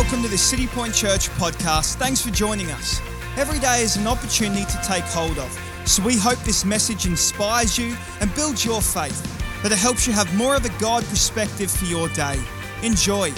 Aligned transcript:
welcome 0.00 0.22
to 0.22 0.28
the 0.28 0.38
City 0.38 0.66
Point 0.66 0.94
Church 0.94 1.28
podcast. 1.32 1.96
Thanks 1.96 2.22
for 2.22 2.30
joining 2.30 2.70
us. 2.70 3.02
Every 3.36 3.58
day 3.58 3.82
is 3.82 3.96
an 3.96 4.06
opportunity 4.06 4.64
to 4.64 4.80
take 4.82 5.04
hold 5.04 5.38
of, 5.38 5.52
so 5.84 6.02
we 6.02 6.16
hope 6.16 6.38
this 6.38 6.64
message 6.64 7.04
inspires 7.04 7.76
you 7.76 7.94
and 8.22 8.34
builds 8.34 8.64
your 8.64 8.80
faith, 8.80 9.22
that 9.62 9.70
it 9.70 9.76
helps 9.76 10.06
you 10.06 10.14
have 10.14 10.34
more 10.34 10.56
of 10.56 10.64
a 10.64 10.70
God 10.80 11.04
perspective 11.04 11.70
for 11.70 11.84
your 11.84 12.08
day. 12.08 12.40
Enjoy. 12.82 13.30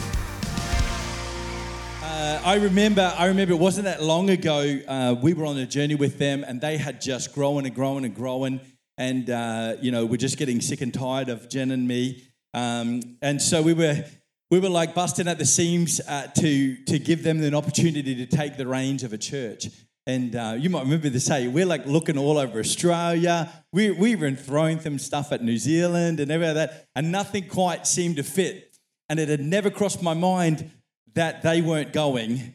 Uh, 2.00 2.40
I 2.44 2.58
remember, 2.62 3.12
I 3.18 3.26
remember 3.26 3.54
it 3.54 3.58
wasn't 3.58 3.86
that 3.86 4.00
long 4.00 4.30
ago. 4.30 4.78
Uh, 4.86 5.16
we 5.20 5.34
were 5.34 5.46
on 5.46 5.58
a 5.58 5.66
journey 5.66 5.96
with 5.96 6.18
them, 6.18 6.44
and 6.46 6.60
they 6.60 6.76
had 6.76 7.00
just 7.00 7.34
grown 7.34 7.66
and 7.66 7.74
grown 7.74 8.04
and 8.04 8.14
grown, 8.14 8.60
and 8.96 9.28
uh, 9.28 9.74
you 9.80 9.90
know 9.90 10.06
we're 10.06 10.16
just 10.16 10.38
getting 10.38 10.60
sick 10.60 10.80
and 10.80 10.94
tired 10.94 11.28
of 11.28 11.48
Jen 11.48 11.72
and 11.72 11.88
me, 11.88 12.22
um, 12.54 13.00
and 13.20 13.42
so 13.42 13.62
we 13.62 13.72
were 13.72 14.04
we 14.52 14.60
were 14.60 14.68
like 14.68 14.94
busting 14.94 15.28
at 15.28 15.38
the 15.38 15.46
seams 15.46 15.98
uh, 16.06 16.26
to 16.26 16.76
to 16.84 16.98
give 16.98 17.22
them 17.22 17.42
an 17.42 17.54
opportunity 17.54 18.14
to 18.14 18.26
take 18.26 18.58
the 18.58 18.66
reins 18.66 19.02
of 19.02 19.14
a 19.14 19.16
church. 19.16 19.68
And 20.06 20.36
uh, 20.36 20.56
you 20.58 20.68
might 20.68 20.82
remember 20.82 21.08
this, 21.08 21.26
hey, 21.26 21.48
we're 21.48 21.64
like 21.64 21.86
looking 21.86 22.18
all 22.18 22.36
over 22.36 22.58
Australia. 22.58 23.50
We, 23.72 23.92
we 23.92 24.14
were 24.14 24.30
throwing 24.32 24.76
them 24.78 24.98
stuff 24.98 25.32
at 25.32 25.42
New 25.42 25.56
Zealand 25.56 26.20
and 26.20 26.30
everything 26.30 26.56
like 26.56 26.68
that, 26.68 26.88
and 26.94 27.10
nothing 27.10 27.48
quite 27.48 27.86
seemed 27.86 28.16
to 28.16 28.22
fit. 28.22 28.76
And 29.08 29.18
it 29.18 29.30
had 29.30 29.40
never 29.40 29.70
crossed 29.70 30.02
my 30.02 30.12
mind 30.12 30.70
that 31.14 31.40
they 31.40 31.62
weren't 31.62 31.94
going. 31.94 32.52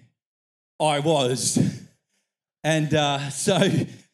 I 0.80 1.00
was. 1.00 1.58
And 2.64 2.94
uh, 2.94 3.30
so 3.32 3.58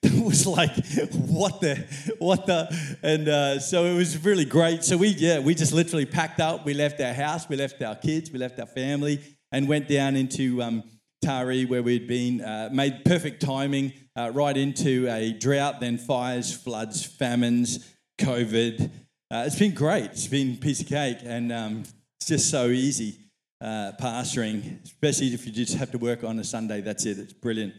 was 0.24 0.46
like, 0.46 0.76
what 1.14 1.62
the, 1.62 1.76
what 2.20 2.46
the, 2.46 2.98
and 3.04 3.28
uh, 3.28 3.60
so 3.60 3.86
it 3.86 3.96
was 3.96 4.24
really 4.24 4.46
great. 4.46 4.84
So 4.84 4.98
we, 4.98 5.10
yeah, 5.10 5.40
we 5.40 5.56
just 5.56 5.72
literally 5.72 6.06
packed 6.06 6.40
up. 6.40 6.66
We 6.66 6.74
left 6.74 7.00
our 7.00 7.14
house, 7.14 7.48
we 7.48 7.56
left 7.56 7.82
our 7.82 7.96
kids, 7.96 8.32
we 8.32 8.40
left 8.40 8.60
our 8.60 8.66
family, 8.66 9.22
and 9.52 9.68
went 9.68 9.88
down 9.88 10.16
into 10.16 10.62
um, 10.62 10.84
Taree 11.24 11.68
where 11.68 11.84
we'd 11.84 12.08
been. 12.08 12.42
Uh, 12.42 12.70
made 12.72 13.06
perfect 13.06 13.42
timing, 13.42 13.94
uh, 14.18 14.32
right 14.34 14.58
into 14.58 15.08
a 15.10 15.32
drought, 15.32 15.80
then 15.80 15.98
fires, 15.98 16.54
floods, 16.54 17.06
famines, 17.06 17.90
COVID. 18.20 18.90
Uh, 19.32 19.44
it's 19.46 19.58
been 19.58 19.74
great. 19.74 20.06
It's 20.06 20.28
been 20.28 20.56
a 20.56 20.58
piece 20.58 20.82
of 20.82 20.88
cake, 20.88 21.20
and 21.24 21.52
um, 21.52 21.84
it's 22.20 22.28
just 22.28 22.50
so 22.50 22.68
easy 22.68 23.20
uh, 23.62 23.94
pastoring, 24.00 24.84
especially 24.84 25.28
if 25.28 25.46
you 25.46 25.52
just 25.52 25.76
have 25.76 25.92
to 25.92 25.98
work 25.98 26.24
on 26.24 26.40
a 26.40 26.44
Sunday. 26.44 26.82
That's 26.82 27.06
it. 27.06 27.20
It's 27.20 27.34
brilliant. 27.34 27.74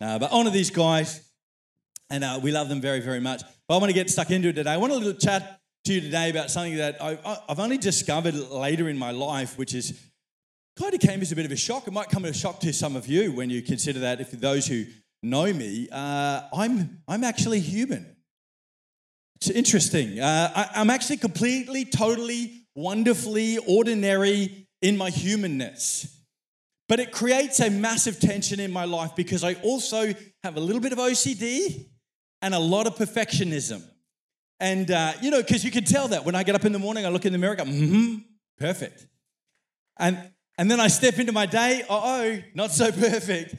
Uh, 0.00 0.20
but 0.20 0.30
honor 0.30 0.50
these 0.50 0.70
guys 0.70 1.28
and 2.10 2.24
uh, 2.24 2.38
we 2.42 2.52
love 2.52 2.68
them 2.68 2.80
very, 2.80 3.00
very 3.00 3.20
much. 3.20 3.42
But 3.68 3.76
I 3.76 3.78
want 3.78 3.90
to 3.90 3.94
get 3.94 4.10
stuck 4.10 4.30
into 4.30 4.48
it 4.48 4.54
today. 4.54 4.72
I 4.72 4.76
want 4.76 4.92
to 4.92 5.14
chat 5.14 5.60
to 5.84 5.92
you 5.92 6.00
today 6.00 6.30
about 6.30 6.50
something 6.50 6.76
that 6.76 7.02
I've 7.02 7.60
only 7.60 7.78
discovered 7.78 8.34
later 8.34 8.88
in 8.88 8.98
my 8.98 9.10
life, 9.10 9.58
which 9.58 9.74
is 9.74 10.00
kind 10.78 10.94
of 10.94 11.00
came 11.00 11.20
as 11.20 11.30
a 11.32 11.36
bit 11.36 11.44
of 11.44 11.52
a 11.52 11.56
shock. 11.56 11.86
It 11.86 11.92
might 11.92 12.08
come 12.08 12.24
as 12.24 12.36
a 12.36 12.38
shock 12.38 12.60
to 12.60 12.72
some 12.72 12.96
of 12.96 13.06
you 13.06 13.32
when 13.32 13.50
you 13.50 13.62
consider 13.62 14.00
that. 14.00 14.20
If 14.20 14.30
those 14.32 14.66
who 14.66 14.84
know 15.22 15.52
me, 15.52 15.88
uh, 15.92 16.42
I'm 16.56 17.02
I'm 17.06 17.24
actually 17.24 17.60
human. 17.60 18.16
It's 19.36 19.50
interesting. 19.50 20.20
Uh, 20.20 20.50
I, 20.54 20.80
I'm 20.80 20.90
actually 20.90 21.18
completely, 21.18 21.84
totally, 21.84 22.66
wonderfully 22.74 23.58
ordinary 23.58 24.68
in 24.80 24.96
my 24.96 25.10
humanness. 25.10 26.10
But 26.88 27.00
it 27.00 27.12
creates 27.12 27.60
a 27.60 27.70
massive 27.70 28.20
tension 28.20 28.60
in 28.60 28.70
my 28.70 28.84
life 28.84 29.16
because 29.16 29.42
I 29.42 29.54
also 29.54 30.12
have 30.42 30.56
a 30.56 30.60
little 30.60 30.80
bit 30.80 30.92
of 30.92 30.98
OCD 30.98 31.88
and 32.42 32.54
a 32.54 32.58
lot 32.58 32.86
of 32.86 32.96
perfectionism. 32.96 33.82
And, 34.60 34.90
uh, 34.90 35.12
you 35.20 35.30
know, 35.30 35.42
because 35.42 35.64
you 35.64 35.70
can 35.70 35.84
tell 35.84 36.08
that 36.08 36.24
when 36.24 36.34
I 36.34 36.42
get 36.42 36.54
up 36.54 36.64
in 36.64 36.72
the 36.72 36.78
morning, 36.78 37.04
I 37.04 37.08
look 37.08 37.26
in 37.26 37.32
the 37.32 37.38
mirror, 37.38 37.54
I 37.54 37.56
go, 37.56 37.64
mm-hmm, 37.64 38.16
perfect. 38.58 39.06
And, 39.98 40.30
and 40.58 40.70
then 40.70 40.80
I 40.80 40.88
step 40.88 41.18
into 41.18 41.32
my 41.32 41.46
day, 41.46 41.84
oh, 41.88 42.38
not 42.54 42.70
so 42.70 42.90
perfect. 42.92 43.54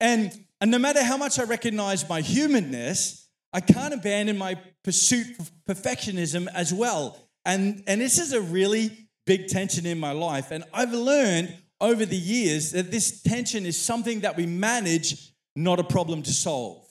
And, 0.00 0.32
and 0.60 0.70
no 0.70 0.78
matter 0.78 1.02
how 1.02 1.16
much 1.16 1.38
I 1.38 1.44
recognize 1.44 2.08
my 2.08 2.20
humanness, 2.20 3.28
I 3.52 3.60
can't 3.60 3.94
abandon 3.94 4.36
my 4.36 4.56
pursuit 4.82 5.26
of 5.38 5.50
perfectionism 5.68 6.48
as 6.52 6.74
well. 6.74 7.16
And, 7.44 7.84
and 7.86 8.00
this 8.00 8.18
is 8.18 8.32
a 8.32 8.40
really 8.40 9.08
big 9.26 9.48
tension 9.48 9.86
in 9.86 9.98
my 9.98 10.12
life. 10.12 10.50
And 10.50 10.64
I've 10.72 10.92
learned 10.92 11.56
over 11.80 12.04
the 12.04 12.16
years 12.16 12.72
that 12.72 12.90
this 12.90 13.22
tension 13.22 13.66
is 13.66 13.80
something 13.80 14.20
that 14.20 14.36
we 14.36 14.46
manage, 14.46 15.32
not 15.56 15.78
a 15.78 15.84
problem 15.84 16.22
to 16.22 16.32
solve. 16.32 16.83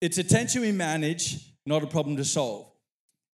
It's 0.00 0.18
a 0.18 0.24
tension 0.24 0.62
we 0.62 0.72
manage, 0.72 1.54
not 1.66 1.82
a 1.82 1.86
problem 1.86 2.16
to 2.16 2.24
solve. 2.24 2.66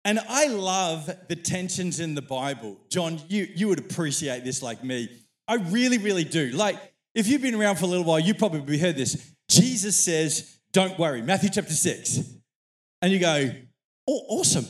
And 0.04 0.18
I 0.28 0.46
love 0.46 1.10
the 1.28 1.36
tensions 1.36 2.00
in 2.00 2.14
the 2.14 2.22
Bible. 2.22 2.78
John, 2.90 3.20
you, 3.28 3.46
you 3.54 3.68
would 3.68 3.78
appreciate 3.78 4.44
this 4.44 4.62
like 4.62 4.82
me. 4.82 5.08
I 5.46 5.56
really, 5.56 5.98
really 5.98 6.24
do. 6.24 6.50
Like, 6.50 6.76
if 7.14 7.26
you've 7.26 7.42
been 7.42 7.54
around 7.54 7.76
for 7.76 7.84
a 7.84 7.88
little 7.88 8.04
while, 8.04 8.20
you 8.20 8.34
probably 8.34 8.78
heard 8.78 8.96
this. 8.96 9.32
Jesus 9.48 9.96
says, 9.96 10.58
Don't 10.72 10.98
worry, 10.98 11.22
Matthew 11.22 11.50
chapter 11.50 11.72
6. 11.72 12.20
And 13.02 13.12
you 13.12 13.18
go, 13.18 13.50
Oh, 14.08 14.22
awesome. 14.28 14.66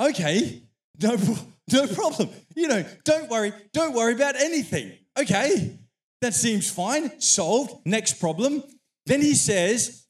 Okay, 0.00 0.62
no, 1.02 1.16
no 1.72 1.86
problem. 1.88 2.28
You 2.54 2.68
know, 2.68 2.84
don't 3.04 3.28
worry, 3.30 3.52
don't 3.72 3.94
worry 3.94 4.14
about 4.14 4.36
anything. 4.36 4.92
Okay, 5.18 5.78
that 6.20 6.34
seems 6.34 6.70
fine, 6.70 7.20
solved. 7.20 7.86
Next 7.86 8.14
problem. 8.14 8.62
Then 9.06 9.20
he 9.20 9.34
says, 9.34 10.03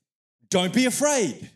don't 0.54 0.72
be 0.72 0.86
afraid. 0.86 1.50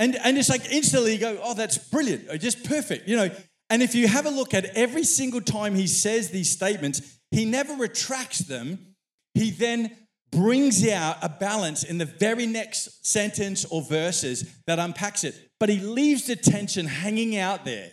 And, 0.00 0.16
and 0.16 0.36
it's 0.36 0.48
like 0.48 0.72
instantly 0.72 1.12
you 1.12 1.20
go, 1.20 1.38
oh, 1.40 1.54
that's 1.54 1.78
brilliant, 1.78 2.28
or 2.28 2.36
just 2.36 2.64
perfect, 2.64 3.06
you 3.06 3.14
know. 3.14 3.30
And 3.70 3.80
if 3.80 3.94
you 3.94 4.08
have 4.08 4.26
a 4.26 4.30
look 4.30 4.54
at 4.54 4.64
every 4.76 5.04
single 5.04 5.40
time 5.40 5.76
he 5.76 5.86
says 5.86 6.30
these 6.30 6.50
statements, 6.50 7.20
he 7.30 7.44
never 7.44 7.74
retracts 7.74 8.40
them. 8.40 8.96
He 9.34 9.52
then 9.52 9.96
brings 10.32 10.84
out 10.88 11.18
a 11.22 11.28
balance 11.28 11.84
in 11.84 11.98
the 11.98 12.06
very 12.06 12.44
next 12.44 13.06
sentence 13.06 13.64
or 13.66 13.82
verses 13.82 14.52
that 14.66 14.80
unpacks 14.80 15.22
it. 15.22 15.36
But 15.60 15.68
he 15.68 15.78
leaves 15.78 16.26
the 16.26 16.34
tension 16.34 16.86
hanging 16.86 17.36
out 17.36 17.64
there. 17.64 17.92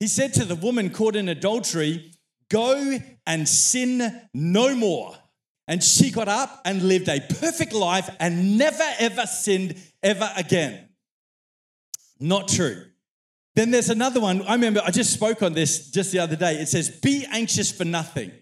He 0.00 0.06
said 0.06 0.32
to 0.34 0.46
the 0.46 0.54
woman 0.54 0.88
caught 0.88 1.16
in 1.16 1.28
adultery, 1.28 2.12
Go 2.48 2.98
and 3.26 3.46
sin 3.46 4.22
no 4.32 4.74
more. 4.74 5.16
And 5.68 5.82
she 5.82 6.10
got 6.10 6.28
up 6.28 6.60
and 6.64 6.82
lived 6.82 7.08
a 7.08 7.20
perfect 7.20 7.72
life 7.72 8.08
and 8.20 8.56
never 8.56 8.84
ever 8.98 9.26
sinned 9.26 9.76
ever 10.02 10.30
again. 10.36 10.88
Not 12.20 12.48
true. 12.48 12.84
Then 13.56 13.70
there's 13.70 13.90
another 13.90 14.20
one. 14.20 14.42
I 14.42 14.52
remember 14.52 14.82
I 14.84 14.90
just 14.90 15.12
spoke 15.12 15.42
on 15.42 15.54
this 15.54 15.90
just 15.90 16.12
the 16.12 16.18
other 16.18 16.36
day. 16.36 16.56
It 16.56 16.68
says, 16.68 16.90
Be 16.90 17.26
anxious 17.30 17.72
for 17.72 17.84
nothing. 17.84 18.32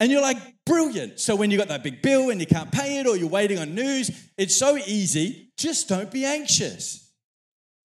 And 0.00 0.10
you're 0.10 0.22
like, 0.22 0.38
brilliant. 0.64 1.20
So 1.20 1.36
when 1.36 1.50
you 1.50 1.58
got 1.58 1.68
that 1.68 1.82
big 1.82 2.00
bill 2.00 2.30
and 2.30 2.40
you 2.40 2.46
can't 2.46 2.72
pay 2.72 3.00
it 3.00 3.06
or 3.06 3.16
you're 3.18 3.28
waiting 3.28 3.58
on 3.58 3.74
news, 3.74 4.10
it's 4.38 4.56
so 4.56 4.78
easy. 4.78 5.52
Just 5.58 5.88
don't 5.88 6.10
be 6.10 6.24
anxious. 6.24 7.12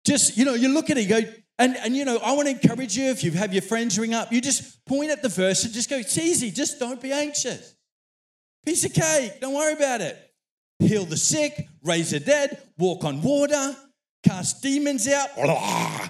Just, 0.05 0.38
you 0.38 0.45
know, 0.45 0.53
you 0.53 0.69
look 0.69 0.89
at 0.89 0.97
it, 0.97 1.01
you 1.01 1.09
go, 1.09 1.19
and, 1.59 1.75
and 1.77 1.95
you 1.95 2.05
know, 2.05 2.17
I 2.17 2.31
want 2.31 2.47
to 2.47 2.53
encourage 2.53 2.95
you 2.95 3.09
if 3.09 3.23
you 3.23 3.31
have 3.31 3.53
your 3.53 3.63
friends 3.63 3.99
ring 3.99 4.13
up, 4.13 4.31
you 4.31 4.39
just 4.39 4.85
point 4.85 5.11
at 5.11 5.21
the 5.21 5.29
verse 5.29 5.65
and 5.65 5.73
just 5.73 5.89
go, 5.89 5.97
it's 5.97 6.17
easy, 6.17 6.51
just 6.51 6.79
don't 6.79 7.01
be 7.01 7.11
anxious. 7.11 7.75
Piece 8.65 8.85
of 8.85 8.93
cake, 8.93 9.39
don't 9.39 9.53
worry 9.53 9.73
about 9.73 10.01
it. 10.01 10.17
Heal 10.79 11.05
the 11.05 11.17
sick, 11.17 11.69
raise 11.83 12.11
the 12.11 12.19
dead, 12.19 12.61
walk 12.77 13.03
on 13.03 13.21
water, 13.21 13.75
cast 14.23 14.61
demons 14.61 15.07
out, 15.07 15.29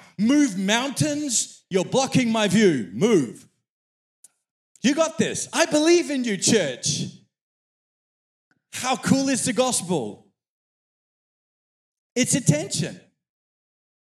move 0.18 0.58
mountains. 0.58 1.64
You're 1.70 1.86
blocking 1.86 2.32
my 2.32 2.48
view, 2.48 2.90
move. 2.94 3.48
You 4.82 4.96
got 4.96 5.18
this. 5.18 5.50
I 5.52 5.66
believe 5.66 6.10
in 6.12 6.24
you, 6.24 6.38
church. 6.38 7.06
How 8.72 8.96
cool 8.96 9.30
is 9.30 9.46
the 9.46 9.54
gospel? 9.54 10.28
It's 12.16 12.36
attention. 12.36 13.00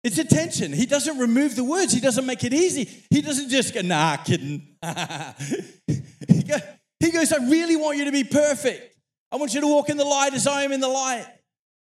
It's 0.04 0.18
attention. 0.18 0.72
He 0.72 0.86
doesn't 0.86 1.18
remove 1.18 1.56
the 1.56 1.64
words, 1.64 1.92
he 1.92 2.00
doesn't 2.00 2.26
make 2.26 2.44
it 2.44 2.54
easy. 2.54 2.88
He 3.10 3.22
doesn't 3.22 3.48
just 3.48 3.74
go, 3.74 3.80
nah, 3.80 4.16
kidding. 4.18 4.76
he 7.00 7.10
goes, 7.10 7.32
I 7.32 7.38
really 7.48 7.76
want 7.76 7.98
you 7.98 8.06
to 8.06 8.12
be 8.12 8.25
perfect. 8.25 8.96
I 9.31 9.37
want 9.37 9.54
you 9.54 9.60
to 9.60 9.66
walk 9.66 9.88
in 9.88 9.96
the 9.96 10.04
light 10.04 10.34
as 10.34 10.46
I 10.46 10.62
am 10.62 10.72
in 10.72 10.81
the 10.81 10.88
light. 10.88 11.26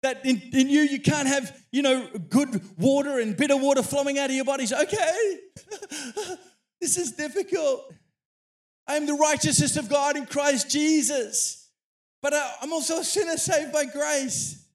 That 0.03 0.25
in, 0.25 0.41
in 0.53 0.69
you, 0.69 0.81
you 0.81 0.99
can't 0.99 1.27
have, 1.27 1.55
you 1.71 1.81
know, 1.81 2.07
good 2.29 2.61
water 2.77 3.19
and 3.19 3.37
bitter 3.37 3.55
water 3.57 3.83
flowing 3.83 4.17
out 4.17 4.29
of 4.29 4.35
your 4.35 4.45
bodies. 4.45 4.73
Okay, 4.73 5.39
this 6.81 6.97
is 6.97 7.11
difficult. 7.11 7.93
I 8.87 8.95
am 8.95 9.05
the 9.05 9.13
righteousness 9.13 9.77
of 9.77 9.89
God 9.89 10.17
in 10.17 10.25
Christ 10.25 10.69
Jesus. 10.69 11.69
But 12.21 12.33
I'm 12.61 12.73
also 12.73 12.99
a 12.99 13.03
sinner 13.03 13.37
saved 13.37 13.71
by 13.71 13.85
grace. 13.85 14.65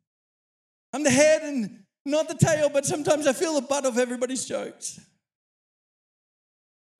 I'm 0.92 1.02
the 1.02 1.10
head 1.10 1.42
and 1.42 1.80
not 2.04 2.28
the 2.28 2.34
tail, 2.34 2.68
but 2.68 2.86
sometimes 2.86 3.26
I 3.26 3.32
feel 3.32 3.54
the 3.54 3.66
butt 3.66 3.84
of 3.84 3.98
everybody's 3.98 4.44
jokes. 4.44 5.00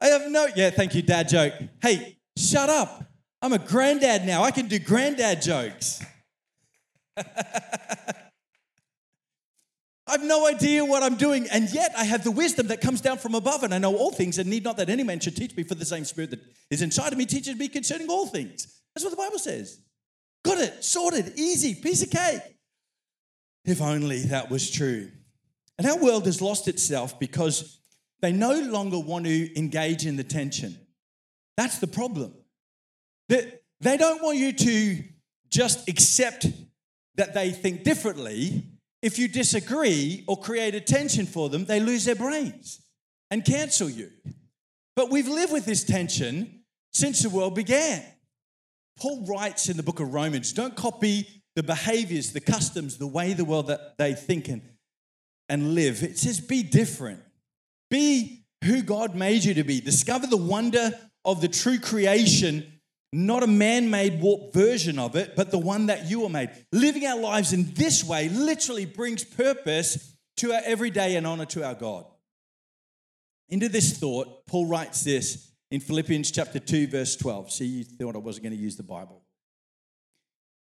I 0.01 0.07
have 0.07 0.31
no, 0.31 0.49
yeah, 0.55 0.71
thank 0.71 0.95
you, 0.95 1.03
dad 1.03 1.29
joke. 1.29 1.55
Hey, 1.81 2.19
shut 2.37 2.69
up. 2.69 3.05
I'm 3.47 3.53
a 3.53 3.59
granddad 3.61 4.27
now. 4.27 4.43
I 4.43 4.51
can 4.51 4.67
do 4.67 4.81
granddad 4.81 5.41
jokes. 5.41 6.05
I 7.17 7.23
have 10.09 10.25
no 10.25 10.49
idea 10.49 10.85
what 10.85 11.05
I'm 11.05 11.15
doing, 11.15 11.47
and 11.53 11.73
yet 11.73 11.93
I 11.97 12.03
have 12.03 12.25
the 12.25 12.33
wisdom 12.33 12.67
that 12.67 12.81
comes 12.81 13.01
down 13.01 13.19
from 13.19 13.37
above, 13.37 13.63
and 13.63 13.73
I 13.73 13.79
know 13.79 13.97
all 13.97 14.11
things, 14.11 14.39
and 14.39 14.51
need 14.51 14.65
not 14.65 14.79
that 14.79 14.91
any 14.91 15.05
man 15.05 15.21
should 15.21 15.37
teach 15.37 15.57
me, 15.57 15.63
for 15.63 15.77
the 15.77 15.85
same 15.85 16.05
Spirit 16.05 16.31
that 16.31 16.41
is 16.73 16.83
inside 16.83 17.13
of 17.13 17.19
me 17.19 17.25
teaches 17.25 17.55
me 17.55 17.69
concerning 17.69 18.09
all 18.09 18.27
things. 18.27 18.81
That's 18.97 19.05
what 19.05 19.13
the 19.13 19.17
Bible 19.17 19.39
says. 19.39 19.79
Got 20.45 20.59
it, 20.59 20.83
sorted, 20.85 21.35
easy, 21.37 21.77
piece 21.77 22.03
of 22.03 22.11
cake. 22.11 22.41
If 23.65 23.81
only 23.81 24.23
that 24.25 24.51
was 24.51 24.69
true. 24.69 25.13
And 25.79 25.87
our 25.87 25.99
world 25.99 26.27
has 26.27 26.43
lost 26.43 26.67
itself 26.67 27.21
because 27.21 27.79
they 28.23 28.33
no 28.33 28.59
longer 28.59 28.99
want 28.99 29.27
to 29.27 29.57
engage 29.57 30.05
in 30.05 30.17
the 30.17 30.25
tension. 30.25 30.77
That's 31.57 31.79
the 31.79 31.87
problem. 31.87 32.35
They, 33.29 33.53
they 33.81 33.97
don't 33.97 34.23
want 34.23 34.39
you 34.39 34.53
to 34.53 35.05
just 35.51 35.89
accept 35.89 36.47
that 37.17 37.35
they 37.35 37.51
think 37.51 37.83
differently 37.83 38.65
if 39.03 39.19
you 39.19 39.29
disagree 39.29 40.25
or 40.27 40.37
create 40.37 40.75
a 40.75 40.81
tension 40.81 41.27
for 41.27 41.49
them, 41.49 41.65
they 41.65 41.81
lose 41.81 42.05
their 42.05 42.15
brains 42.15 42.81
and 43.31 43.45
cancel 43.45 43.89
you. 43.89 44.11
But 44.95 45.11
we've 45.11 45.29
lived 45.29 45.53
with 45.53 45.65
this 45.65 45.85
tension 45.85 46.65
since 46.93 47.23
the 47.23 47.31
world 47.31 47.55
began. 47.55 48.03
Paul 48.99 49.25
writes 49.27 49.69
in 49.69 49.77
the 49.77 49.83
book 49.83 50.01
of 50.01 50.13
Romans 50.13 50.53
don't 50.53 50.75
copy 50.75 51.43
the 51.55 51.63
behaviors, 51.63 52.33
the 52.33 52.41
customs, 52.41 52.99
the 52.99 53.07
way 53.07 53.33
the 53.33 53.45
world 53.45 53.69
that 53.69 53.97
they 53.99 54.15
think 54.15 54.49
and, 54.49 54.63
and 55.49 55.75
live. 55.75 56.03
It 56.03 56.19
says 56.19 56.41
be 56.41 56.63
different. 56.63 57.21
Be 57.91 58.45
who 58.65 58.83
God 58.83 59.15
made 59.15 59.45
you 59.45 59.55
to 59.55 59.65
be. 59.65 59.81
Discover 59.81 60.27
the 60.27 60.37
wonder 60.37 60.91
of 61.25 61.41
the 61.41 61.49
true 61.49 61.79
creation 61.79 62.76
not 63.13 63.43
a 63.43 63.47
man 63.47 63.91
made 63.91 64.21
warped 64.21 64.53
version 64.55 64.99
of 64.99 65.17
it, 65.17 65.35
but 65.37 65.51
the 65.51 65.59
one 65.59 65.87
that 65.87 66.11
you 66.11 66.21
were 66.21 66.29
made. 66.29 66.51
Living 66.73 67.07
our 67.07 67.19
lives 67.19 67.53
in 67.53 67.73
this 67.75 68.05
way 68.05 68.29
literally 68.29 68.85
brings 68.85 69.25
purpose 69.25 70.17
to 70.39 70.53
our 70.53 70.61
everyday 70.65 71.17
and 71.17 71.27
honor 71.27 71.47
to 71.47 71.65
our 71.65 71.75
God. 71.75 72.05
Into 73.49 73.69
this 73.69 73.99
thought, 73.99 74.47
Paul 74.47 74.67
writes 74.67 75.03
this 75.03 75.53
in 75.71 75.81
Philippians 75.81 76.31
chapter 76.31 76.59
2, 76.59 76.89
verse 76.89 77.17
12. 77.17 77.53
See, 77.53 77.67
you 77.67 77.85
thought 77.85 78.17
I 78.17 78.19
wasn't 78.19 78.45
going 78.45 78.57
to 78.57 78.63
use 78.63 78.77
the 78.77 78.83
Bible. 78.83 79.23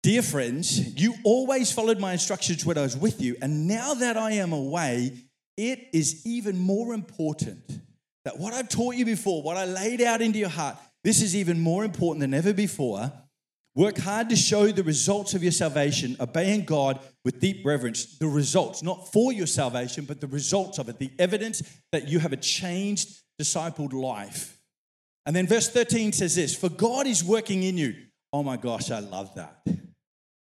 Dear 0.02 0.20
friends, 0.20 1.00
you 1.00 1.14
always 1.24 1.72
followed 1.72 1.98
my 1.98 2.12
instructions 2.12 2.66
when 2.66 2.76
I 2.76 2.82
was 2.82 2.96
with 2.96 3.22
you, 3.22 3.36
and 3.40 3.66
now 3.66 3.94
that 3.94 4.18
I 4.18 4.32
am 4.32 4.52
away, 4.52 5.16
it 5.56 5.88
is 5.94 6.26
even 6.26 6.58
more 6.58 6.92
important 6.92 7.80
that 8.26 8.38
what 8.38 8.52
I've 8.52 8.68
taught 8.68 8.96
you 8.96 9.06
before, 9.06 9.42
what 9.42 9.56
I 9.56 9.64
laid 9.64 10.02
out 10.02 10.20
into 10.20 10.38
your 10.38 10.50
heart, 10.50 10.76
this 11.04 11.20
is 11.20 11.36
even 11.36 11.60
more 11.60 11.84
important 11.84 12.20
than 12.20 12.34
ever 12.34 12.54
before. 12.54 13.12
Work 13.76 13.98
hard 13.98 14.30
to 14.30 14.36
show 14.36 14.68
the 14.68 14.84
results 14.84 15.34
of 15.34 15.42
your 15.42 15.52
salvation, 15.52 16.16
obeying 16.20 16.64
God 16.64 17.00
with 17.24 17.40
deep 17.40 17.66
reverence. 17.66 18.18
The 18.18 18.26
results, 18.26 18.82
not 18.82 19.12
for 19.12 19.32
your 19.32 19.48
salvation, 19.48 20.04
but 20.04 20.20
the 20.20 20.28
results 20.28 20.78
of 20.78 20.88
it, 20.88 20.98
the 20.98 21.10
evidence 21.18 21.62
that 21.92 22.08
you 22.08 22.20
have 22.20 22.32
a 22.32 22.36
changed, 22.36 23.20
discipled 23.40 23.92
life. 23.92 24.60
And 25.26 25.34
then 25.34 25.46
verse 25.46 25.68
13 25.68 26.12
says 26.12 26.36
this 26.36 26.54
For 26.54 26.68
God 26.68 27.06
is 27.06 27.24
working 27.24 27.64
in 27.64 27.76
you. 27.76 27.94
Oh 28.32 28.42
my 28.42 28.56
gosh, 28.56 28.90
I 28.90 29.00
love 29.00 29.34
that. 29.34 29.62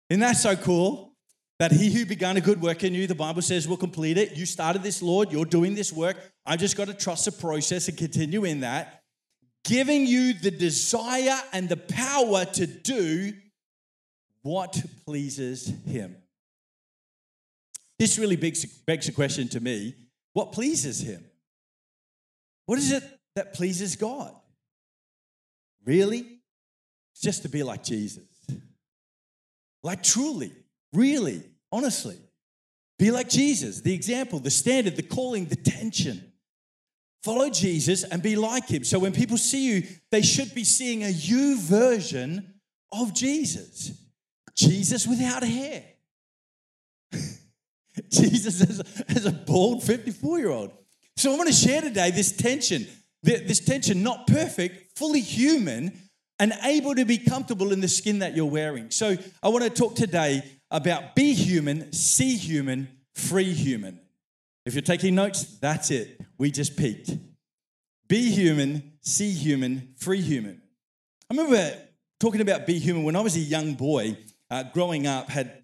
Isn't 0.09 0.21
that 0.21 0.37
so 0.37 0.57
cool? 0.57 1.13
That 1.59 1.73
he 1.73 1.93
who 1.93 2.07
began 2.07 2.39
a 2.39 2.41
good 2.41 2.63
work 2.63 2.85
in 2.85 2.95
you, 2.95 3.07
the 3.07 3.15
Bible 3.15 3.43
says, 3.43 3.69
will 3.69 3.77
complete 3.77 4.17
it. 4.17 4.35
You 4.35 4.47
started 4.47 4.83
this, 4.83 5.03
Lord. 5.03 5.31
You're 5.31 5.45
doing 5.45 5.75
this 5.75 5.93
work. 5.93 6.17
I've 6.47 6.59
just 6.59 6.75
got 6.75 6.87
to 6.87 6.95
trust 6.95 7.27
the 7.27 7.33
process 7.33 7.87
and 7.87 7.99
continue 7.99 8.45
in 8.45 8.61
that 8.61 9.00
giving 9.65 10.07
you 10.07 10.35
the 10.35 10.51
desire 10.51 11.39
and 11.53 11.69
the 11.69 11.77
power 11.77 12.45
to 12.45 12.67
do 12.67 13.33
what 14.43 14.83
pleases 15.05 15.73
Him. 15.87 16.17
This 17.99 18.19
really 18.19 18.37
begs, 18.37 18.65
begs 18.65 19.09
a 19.09 19.13
question 19.13 19.49
to 19.49 19.61
me 19.61 19.95
what 20.33 20.53
pleases 20.53 21.01
Him? 21.01 21.25
What 22.67 22.79
is 22.79 22.93
it 22.93 23.03
that 23.35 23.53
pleases 23.55 23.97
God? 23.97 24.35
Really? 25.85 26.21
It's 27.13 27.21
just 27.21 27.43
to 27.43 27.49
be 27.49 27.63
like 27.63 27.83
Jesus. 27.83 28.25
Like 29.83 30.03
truly, 30.03 30.53
really, 30.93 31.43
honestly. 31.73 32.17
Be 32.99 33.11
like 33.11 33.29
Jesus, 33.29 33.81
the 33.81 33.95
example, 33.95 34.39
the 34.39 34.51
standard, 34.51 34.97
the 34.97 35.03
calling, 35.03 35.47
the 35.47 35.57
tension. 35.57 36.30
Follow 37.23 37.51
Jesus 37.51 38.03
and 38.03 38.23
be 38.23 38.37
like 38.37 38.69
him. 38.69 38.85
So 38.85 38.99
when 38.99 39.13
people 39.13 39.37
see 39.37 39.67
you, 39.67 39.83
they 40.11 40.23
should 40.23 40.55
be 40.55 40.65
seeing 40.65 41.05
a 41.05 41.11
you 41.11 41.61
version 41.61 42.55
of 42.93 43.15
Jesus. 43.15 43.93
Jesus 44.55 45.07
without 45.07 45.43
hair. 45.43 45.85
Jesus 48.11 48.63
as 48.63 48.81
a, 48.81 49.11
as 49.11 49.27
a 49.27 49.33
bald 49.33 49.83
54 49.83 50.39
year 50.39 50.51
old. 50.51 50.73
So 51.17 51.33
I 51.33 51.37
want 51.37 51.49
to 51.49 51.55
share 51.55 51.83
today 51.83 52.11
this 52.11 52.33
tension, 52.33 52.87
this 53.23 53.61
tension, 53.61 54.03
not 54.03 54.27
perfect, 54.27 54.97
fully 54.97 55.21
human, 55.21 55.93
and 56.39 56.55
able 56.65 56.95
to 56.95 57.05
be 57.05 57.19
comfortable 57.19 57.73
in 57.73 57.81
the 57.81 57.89
skin 57.89 58.21
that 58.21 58.35
you're 58.35 58.47
wearing. 58.47 58.91
So 58.91 59.17
I 59.43 59.49
want 59.49 59.65
to 59.65 59.71
talk 59.71 59.95
today 59.95 60.43
about 60.71 61.15
be 61.15 61.35
human, 61.35 61.93
see 61.93 62.37
human, 62.37 62.89
free 63.15 63.53
human. 63.53 64.01
If 64.67 64.75
you're 64.75 64.83
taking 64.83 65.15
notes, 65.15 65.59
that's 65.59 65.91
it. 65.91 66.21
We 66.39 66.51
just 66.51 66.77
peaked. 66.77 67.11
Be 68.09 68.31
human, 68.31 68.93
see 69.01 69.33
human, 69.33 69.95
free 69.97 70.21
human. 70.21 70.61
I 71.31 71.35
remember 71.35 71.73
talking 72.19 72.41
about 72.41 72.67
be 72.67 72.79
human 72.79 73.05
when 73.05 73.17
I 73.17 73.21
was 73.21 73.37
a 73.37 73.41
young 73.41 73.75
boy, 73.75 74.19
uh, 74.51 74.65
growing 74.75 75.07
up, 75.07 75.31
had 75.31 75.63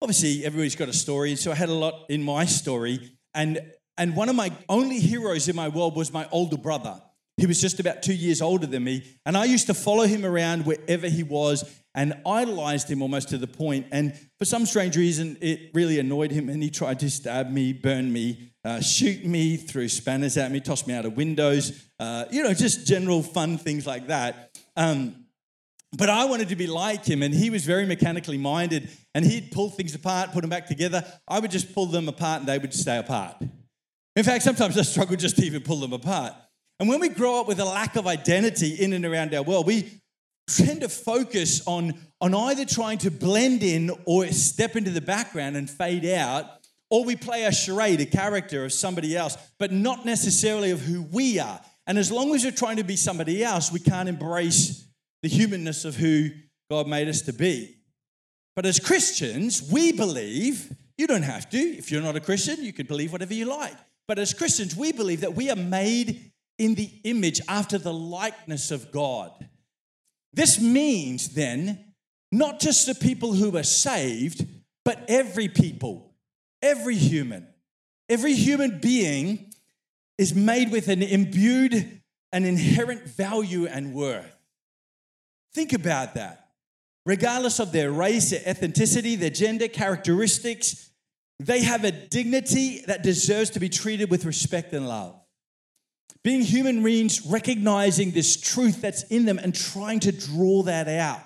obviously 0.00 0.44
everybody's 0.44 0.76
got 0.76 0.88
a 0.88 0.92
story, 0.92 1.36
so 1.36 1.50
I 1.50 1.54
had 1.54 1.68
a 1.68 1.74
lot 1.74 2.06
in 2.08 2.22
my 2.22 2.46
story. 2.46 3.16
And, 3.34 3.60
and 3.96 4.16
one 4.16 4.28
of 4.28 4.36
my 4.36 4.52
only 4.68 5.00
heroes 5.00 5.48
in 5.48 5.56
my 5.56 5.68
world 5.68 5.96
was 5.96 6.12
my 6.12 6.28
older 6.30 6.56
brother. 6.56 7.00
He 7.38 7.46
was 7.46 7.60
just 7.60 7.78
about 7.78 8.02
two 8.02 8.14
years 8.14 8.42
older 8.42 8.66
than 8.66 8.82
me, 8.82 9.04
and 9.24 9.36
I 9.36 9.44
used 9.44 9.68
to 9.68 9.74
follow 9.74 10.04
him 10.04 10.24
around 10.24 10.66
wherever 10.66 11.06
he 11.06 11.22
was 11.22 11.64
and 11.94 12.20
idolized 12.26 12.90
him 12.90 13.00
almost 13.00 13.28
to 13.28 13.38
the 13.38 13.46
point. 13.46 13.86
And 13.92 14.12
for 14.38 14.44
some 14.44 14.66
strange 14.66 14.96
reason, 14.96 15.38
it 15.40 15.70
really 15.72 16.00
annoyed 16.00 16.32
him, 16.32 16.48
and 16.48 16.60
he 16.60 16.68
tried 16.68 16.98
to 17.00 17.10
stab 17.10 17.50
me, 17.50 17.72
burn 17.72 18.12
me, 18.12 18.50
uh, 18.64 18.80
shoot 18.80 19.24
me, 19.24 19.56
threw 19.56 19.88
spanners 19.88 20.36
at 20.36 20.50
me, 20.50 20.58
tossed 20.58 20.88
me 20.88 20.94
out 20.94 21.06
of 21.06 21.16
windows, 21.16 21.88
uh, 22.00 22.24
you 22.30 22.42
know, 22.42 22.52
just 22.52 22.86
general 22.86 23.22
fun 23.22 23.56
things 23.56 23.86
like 23.86 24.08
that. 24.08 24.50
Um, 24.76 25.26
but 25.96 26.10
I 26.10 26.24
wanted 26.24 26.48
to 26.48 26.56
be 26.56 26.66
like 26.66 27.04
him, 27.04 27.22
and 27.22 27.32
he 27.32 27.50
was 27.50 27.64
very 27.64 27.86
mechanically 27.86 28.36
minded, 28.36 28.90
and 29.14 29.24
he'd 29.24 29.52
pull 29.52 29.70
things 29.70 29.94
apart, 29.94 30.32
put 30.32 30.40
them 30.40 30.50
back 30.50 30.66
together. 30.66 31.04
I 31.28 31.38
would 31.38 31.52
just 31.52 31.72
pull 31.72 31.86
them 31.86 32.08
apart, 32.08 32.40
and 32.40 32.48
they 32.48 32.58
would 32.58 32.74
stay 32.74 32.98
apart. 32.98 33.36
In 34.16 34.24
fact, 34.24 34.42
sometimes 34.42 34.76
I 34.76 34.82
struggle 34.82 35.16
just 35.16 35.36
to 35.36 35.44
even 35.44 35.62
pull 35.62 35.78
them 35.78 35.92
apart. 35.92 36.34
And 36.80 36.88
when 36.88 37.00
we 37.00 37.08
grow 37.08 37.40
up 37.40 37.48
with 37.48 37.58
a 37.60 37.64
lack 37.64 37.96
of 37.96 38.06
identity 38.06 38.74
in 38.74 38.92
and 38.92 39.04
around 39.04 39.34
our 39.34 39.42
world, 39.42 39.66
we 39.66 40.00
tend 40.46 40.80
to 40.80 40.88
focus 40.88 41.66
on, 41.66 41.94
on 42.20 42.34
either 42.34 42.64
trying 42.64 42.98
to 42.98 43.10
blend 43.10 43.62
in 43.62 43.90
or 44.04 44.26
step 44.28 44.76
into 44.76 44.90
the 44.90 45.00
background 45.00 45.56
and 45.56 45.68
fade 45.68 46.06
out, 46.06 46.46
or 46.90 47.04
we 47.04 47.16
play 47.16 47.44
a 47.44 47.52
charade, 47.52 48.00
a 48.00 48.06
character 48.06 48.64
of 48.64 48.72
somebody 48.72 49.16
else, 49.16 49.36
but 49.58 49.72
not 49.72 50.06
necessarily 50.06 50.70
of 50.70 50.80
who 50.80 51.02
we 51.02 51.38
are. 51.38 51.60
And 51.86 51.98
as 51.98 52.12
long 52.12 52.34
as 52.34 52.44
we're 52.44 52.50
trying 52.50 52.76
to 52.76 52.84
be 52.84 52.96
somebody 52.96 53.42
else, 53.42 53.72
we 53.72 53.80
can't 53.80 54.08
embrace 54.08 54.86
the 55.22 55.28
humanness 55.28 55.84
of 55.84 55.96
who 55.96 56.30
God 56.70 56.86
made 56.86 57.08
us 57.08 57.22
to 57.22 57.32
be. 57.32 57.76
But 58.54 58.66
as 58.66 58.78
Christians, 58.78 59.68
we 59.70 59.92
believe, 59.92 60.72
you 60.96 61.06
don't 61.06 61.22
have 61.22 61.48
to. 61.50 61.58
If 61.58 61.90
you're 61.90 62.02
not 62.02 62.16
a 62.16 62.20
Christian, 62.20 62.62
you 62.64 62.72
can 62.72 62.86
believe 62.86 63.12
whatever 63.12 63.34
you 63.34 63.44
like. 63.46 63.76
But 64.06 64.18
as 64.18 64.34
Christians, 64.34 64.74
we 64.74 64.92
believe 64.92 65.20
that 65.20 65.34
we 65.34 65.50
are 65.50 65.56
made 65.56 66.32
in 66.58 66.74
the 66.74 66.90
image 67.04 67.40
after 67.48 67.78
the 67.78 67.92
likeness 67.92 68.70
of 68.70 68.90
God. 68.90 69.48
This 70.32 70.60
means 70.60 71.30
then, 71.30 71.94
not 72.30 72.60
just 72.60 72.86
the 72.86 72.94
people 72.94 73.32
who 73.32 73.56
are 73.56 73.62
saved, 73.62 74.46
but 74.84 75.04
every 75.08 75.48
people, 75.48 76.14
every 76.60 76.96
human, 76.96 77.46
every 78.08 78.34
human 78.34 78.80
being 78.80 79.52
is 80.18 80.34
made 80.34 80.70
with 80.70 80.88
an 80.88 81.02
imbued, 81.02 82.00
an 82.32 82.44
inherent 82.44 83.04
value 83.08 83.66
and 83.66 83.94
worth. 83.94 84.36
Think 85.54 85.72
about 85.72 86.14
that. 86.14 86.48
Regardless 87.06 87.58
of 87.58 87.72
their 87.72 87.90
race, 87.90 88.30
their 88.30 88.40
ethnicity, 88.40 89.18
their 89.18 89.30
gender, 89.30 89.68
characteristics, 89.68 90.90
they 91.40 91.62
have 91.62 91.84
a 91.84 91.92
dignity 91.92 92.82
that 92.86 93.02
deserves 93.02 93.50
to 93.50 93.60
be 93.60 93.68
treated 93.68 94.10
with 94.10 94.24
respect 94.24 94.72
and 94.72 94.88
love. 94.88 95.18
Being 96.28 96.42
human 96.42 96.82
means 96.82 97.24
recognizing 97.24 98.10
this 98.10 98.38
truth 98.38 98.82
that's 98.82 99.02
in 99.04 99.24
them 99.24 99.38
and 99.38 99.54
trying 99.54 99.98
to 100.00 100.12
draw 100.12 100.62
that 100.64 100.86
out, 100.86 101.22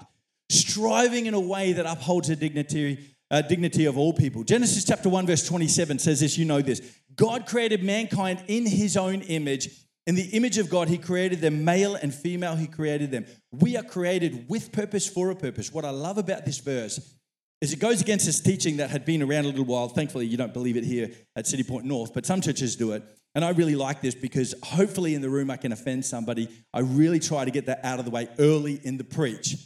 striving 0.49 1.26
in 1.26 1.35
a 1.35 1.40
way 1.40 1.73
that 1.73 1.87
upholds 1.87 2.28
the 2.28 2.37
dignity, 2.37 3.16
uh, 3.28 3.42
dignity 3.42 3.87
of 3.87 3.99
all 3.99 4.12
people. 4.12 4.44
Genesis 4.44 4.85
chapter 4.85 5.09
1, 5.09 5.26
verse 5.26 5.44
27 5.44 5.99
says 5.99 6.21
this 6.21 6.38
you 6.38 6.44
know 6.44 6.62
this. 6.62 6.80
God 7.16 7.47
created 7.47 7.82
mankind 7.82 8.44
in 8.47 8.64
his 8.64 8.97
own 8.97 9.23
image. 9.23 9.71
In 10.06 10.14
the 10.14 10.28
image 10.37 10.56
of 10.59 10.71
God, 10.71 10.87
he 10.87 10.99
created 10.99 11.40
them, 11.40 11.64
male 11.64 11.97
and 11.97 12.14
female, 12.14 12.54
he 12.54 12.68
created 12.68 13.11
them. 13.11 13.26
We 13.50 13.76
are 13.76 13.82
created 13.82 14.49
with 14.49 14.71
purpose 14.71 15.09
for 15.09 15.30
a 15.30 15.35
purpose. 15.35 15.73
What 15.73 15.85
I 15.85 15.90
love 15.90 16.16
about 16.16 16.44
this 16.44 16.59
verse 16.59 17.16
is 17.61 17.73
it 17.73 17.80
goes 17.80 18.00
against 18.00 18.26
this 18.26 18.38
teaching 18.38 18.76
that 18.76 18.90
had 18.90 19.04
been 19.04 19.21
around 19.21 19.47
a 19.47 19.49
little 19.49 19.64
while. 19.64 19.88
Thankfully, 19.88 20.26
you 20.26 20.37
don't 20.37 20.54
believe 20.54 20.76
it 20.76 20.85
here 20.85 21.11
at 21.35 21.49
City 21.49 21.64
Point 21.64 21.87
North, 21.87 22.14
but 22.14 22.25
some 22.25 22.40
churches 22.40 22.76
do 22.76 22.92
it. 22.92 23.02
And 23.34 23.44
I 23.44 23.50
really 23.50 23.76
like 23.76 24.00
this 24.02 24.14
because 24.14 24.54
hopefully 24.62 25.14
in 25.14 25.22
the 25.22 25.30
room 25.30 25.50
I 25.50 25.56
can 25.56 25.72
offend 25.72 26.04
somebody. 26.04 26.48
I 26.74 26.80
really 26.80 27.18
try 27.18 27.44
to 27.44 27.50
get 27.50 27.66
that 27.66 27.80
out 27.84 27.98
of 27.98 28.04
the 28.04 28.10
way 28.10 28.28
early 28.38 28.80
in 28.84 28.98
the 28.98 29.04
preach. 29.04 29.56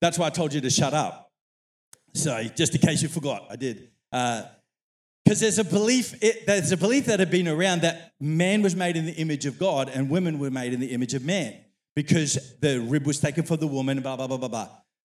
That's 0.00 0.18
why 0.18 0.26
I 0.26 0.30
told 0.30 0.54
you 0.54 0.60
to 0.62 0.70
shut 0.70 0.94
up. 0.94 1.30
So, 2.14 2.42
just 2.56 2.74
in 2.74 2.80
case 2.80 3.02
you 3.02 3.08
forgot, 3.08 3.46
I 3.50 3.56
did. 3.56 3.90
Because 4.10 4.48
uh, 5.26 5.40
there's 5.40 5.58
a 5.58 5.64
belief, 5.64 6.14
it, 6.22 6.46
there's 6.46 6.72
a 6.72 6.76
belief 6.76 7.06
that 7.06 7.20
had 7.20 7.30
been 7.30 7.46
around 7.46 7.82
that 7.82 8.14
man 8.18 8.62
was 8.62 8.74
made 8.74 8.96
in 8.96 9.06
the 9.06 9.12
image 9.12 9.46
of 9.46 9.58
God 9.58 9.88
and 9.88 10.10
women 10.10 10.38
were 10.38 10.50
made 10.50 10.72
in 10.72 10.80
the 10.80 10.88
image 10.88 11.14
of 11.14 11.24
man 11.24 11.54
because 11.94 12.56
the 12.60 12.80
rib 12.80 13.06
was 13.06 13.20
taken 13.20 13.44
from 13.44 13.58
the 13.58 13.66
woman, 13.66 14.00
blah, 14.00 14.16
blah, 14.16 14.26
blah, 14.26 14.38
blah, 14.38 14.48
blah. 14.48 14.68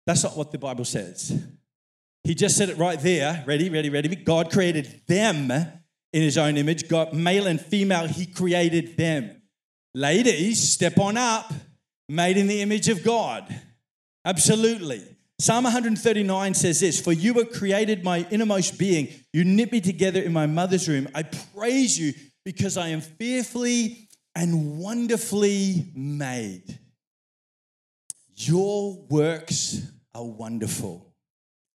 That's 0.05 0.23
not 0.23 0.37
what 0.37 0.51
the 0.51 0.57
Bible 0.57 0.85
says. 0.85 1.37
He 2.23 2.33
just 2.33 2.57
said 2.57 2.69
it 2.69 2.77
right 2.77 2.99
there. 2.99 3.43
Ready, 3.45 3.69
ready, 3.69 3.89
ready. 3.89 4.15
God 4.15 4.51
created 4.51 5.01
them 5.07 5.51
in 6.17 6.23
his 6.23 6.35
own 6.35 6.57
image. 6.57 6.87
God, 6.87 7.13
male 7.13 7.45
and 7.45 7.61
female, 7.61 8.07
he 8.07 8.25
created 8.25 8.97
them. 8.97 9.39
Ladies, 9.93 10.67
step 10.67 10.97
on 10.97 11.15
up, 11.15 11.53
made 12.09 12.37
in 12.37 12.47
the 12.47 12.59
image 12.63 12.89
of 12.89 13.03
God. 13.03 13.45
Absolutely. 14.25 15.03
Psalm 15.39 15.65
139 15.65 16.55
says 16.55 16.79
this 16.79 16.99
For 16.99 17.13
you 17.13 17.35
were 17.35 17.45
created 17.45 18.03
my 18.03 18.25
innermost 18.31 18.79
being. 18.79 19.09
You 19.31 19.45
knit 19.45 19.71
me 19.71 19.79
together 19.79 20.19
in 20.19 20.33
my 20.33 20.47
mother's 20.47 20.89
room. 20.89 21.07
I 21.13 21.21
praise 21.21 21.99
you 21.99 22.13
because 22.43 22.77
I 22.77 22.87
am 22.87 23.01
fearfully 23.01 24.09
and 24.33 24.79
wonderfully 24.79 25.91
made. 25.93 26.79
Your 28.33 29.05
works 29.07 29.83
are 30.15 30.25
wonderful. 30.25 31.13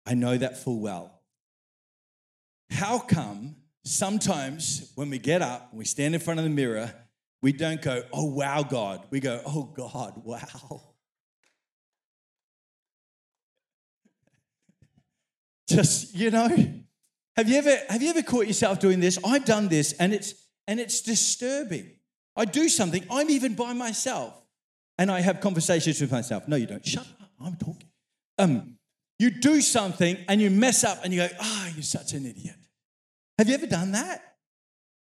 I 0.06 0.14
know 0.14 0.38
that 0.38 0.56
full 0.56 0.80
well. 0.80 1.20
How 2.70 2.99
come 3.00 3.56
sometimes 3.85 4.93
when 4.95 5.11
we 5.11 5.19
get 5.19 5.43
up 5.43 5.69
and 5.71 5.79
we 5.79 5.85
stand 5.85 6.15
in 6.15 6.21
front 6.21 6.41
of 6.41 6.45
the 6.45 6.51
mirror, 6.51 6.93
we 7.43 7.53
don't 7.53 7.81
go, 7.81 8.03
oh, 8.13 8.27
wow, 8.27 8.63
God. 8.63 9.07
We 9.11 9.21
go, 9.21 9.41
oh, 9.47 9.65
God, 9.65 10.15
wow. 10.25 10.83
Just, 15.69 16.15
you 16.15 16.31
know, 16.31 16.49
have 17.37 17.49
you 17.49 17.57
ever 17.57 17.77
have 17.89 18.03
you 18.03 18.11
ever 18.11 18.23
caught 18.23 18.47
yourself 18.49 18.81
doing 18.81 18.99
this? 18.99 19.19
I've 19.25 19.45
done 19.45 19.69
this 19.69 19.93
and 19.95 20.13
it's 20.13 20.35
and 20.67 20.81
it's 20.81 21.01
disturbing. 21.01 21.93
I 22.37 22.45
do 22.45 22.69
something, 22.69 23.05
I'm 23.11 23.31
even 23.31 23.55
by 23.55 23.73
myself, 23.73 24.35
and 24.99 25.11
I 25.11 25.21
have 25.21 25.41
conversations 25.41 26.01
with 26.01 26.11
myself. 26.11 26.49
No, 26.49 26.57
you 26.57 26.67
don't. 26.67 26.85
Shut 26.85 27.07
up. 27.07 27.31
I'm 27.41 27.57
talking. 27.57 27.89
Um, 28.39 28.79
you 29.19 29.31
do 29.31 29.61
something 29.61 30.17
and 30.29 30.41
you 30.41 30.51
mess 30.51 30.83
up 30.85 31.05
and 31.05 31.13
you 31.13 31.21
go, 31.21 31.29
ah, 31.41 31.67
oh, 31.67 31.73
you're 31.75 31.83
such 31.83 32.15
an 32.15 32.27
idiot. 32.27 32.57
Have 33.40 33.49
you 33.49 33.54
ever 33.54 33.66
done 33.66 33.92
that? 33.92 34.35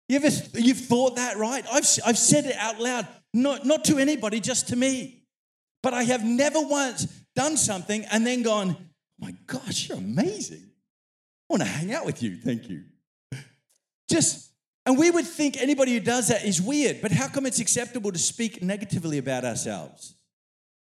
You 0.08 0.18
ever 0.18 0.28
you've 0.54 0.78
thought 0.78 1.16
that, 1.16 1.38
right? 1.38 1.66
I've, 1.74 1.88
I've 2.06 2.20
said 2.20 2.46
it 2.46 2.56
out 2.56 2.80
loud, 2.80 3.08
not, 3.34 3.66
not 3.66 3.84
to 3.86 3.98
anybody, 3.98 4.40
just 4.40 4.68
to 4.68 4.76
me. 4.76 5.24
But 5.82 5.96
I 5.96 6.04
have 6.04 6.24
never 6.24 6.62
once 6.62 7.06
done 7.36 7.58
something 7.58 8.06
and 8.12 8.28
then 8.28 8.44
gone, 8.44 8.78
oh 8.80 8.86
my 9.18 9.34
gosh, 9.48 9.90
you're 9.90 9.98
amazing. 9.98 10.62
I 10.62 11.54
want 11.54 11.64
to 11.64 11.68
hang 11.68 11.92
out 11.92 12.06
with 12.06 12.22
you. 12.22 12.38
Thank 12.38 12.70
you. 12.70 12.84
Just, 14.08 14.52
and 14.86 15.00
we 15.00 15.10
would 15.10 15.26
think 15.26 15.60
anybody 15.60 15.96
who 15.96 16.00
does 16.00 16.28
that 16.28 16.46
is 16.46 16.62
weird, 16.62 17.02
but 17.02 17.12
how 17.12 17.30
come 17.30 17.48
it's 17.48 17.60
acceptable 17.60 18.12
to 18.12 18.20
speak 18.20 18.62
negatively 18.62 19.18
about 19.18 19.46
ourselves? 19.46 20.14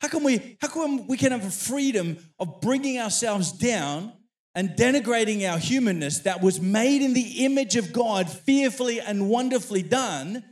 How 0.01 0.07
come 0.07 0.23
we, 0.23 0.57
how 0.61 0.67
come 0.69 1.05
we 1.05 1.15
can 1.15 1.31
have 1.31 1.45
a 1.45 1.51
freedom 1.51 2.17
of 2.39 2.59
bringing 2.59 2.97
ourselves 2.97 3.51
down 3.51 4.13
and 4.55 4.69
denigrating 4.69 5.47
our 5.49 5.59
humanness 5.59 6.19
that 6.19 6.41
was 6.41 6.61
made 6.61 7.01
in 7.01 7.13
the 7.13 7.45
image 7.45 7.75
of 7.75 7.91
God, 7.91 8.29
fearfully 8.29 8.99
and 9.01 9.29
wonderfully 9.29 9.83
done, 9.83 10.43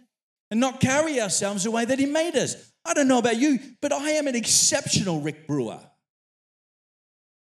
and 0.51 0.60
not 0.60 0.81
carry 0.81 1.19
ourselves 1.22 1.63
the 1.63 1.72
way 1.72 1.86
that 1.86 1.98
He 2.00 2.05
made 2.05 2.36
us. 2.36 2.72
I 2.86 2.93
don't 2.93 3.07
know 3.07 3.17
about 3.17 3.38
you, 3.38 3.60
but 3.81 3.93
I 3.93 4.12
am 4.12 4.27
an 4.27 4.36
exceptional 4.36 5.22
Rick 5.22 5.48
Brewer. 5.48 5.79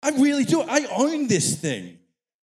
I 0.03 0.11
really 0.11 0.45
do. 0.45 0.63
I 0.63 0.87
own 0.97 1.29
this 1.29 1.57
thing. 1.57 1.99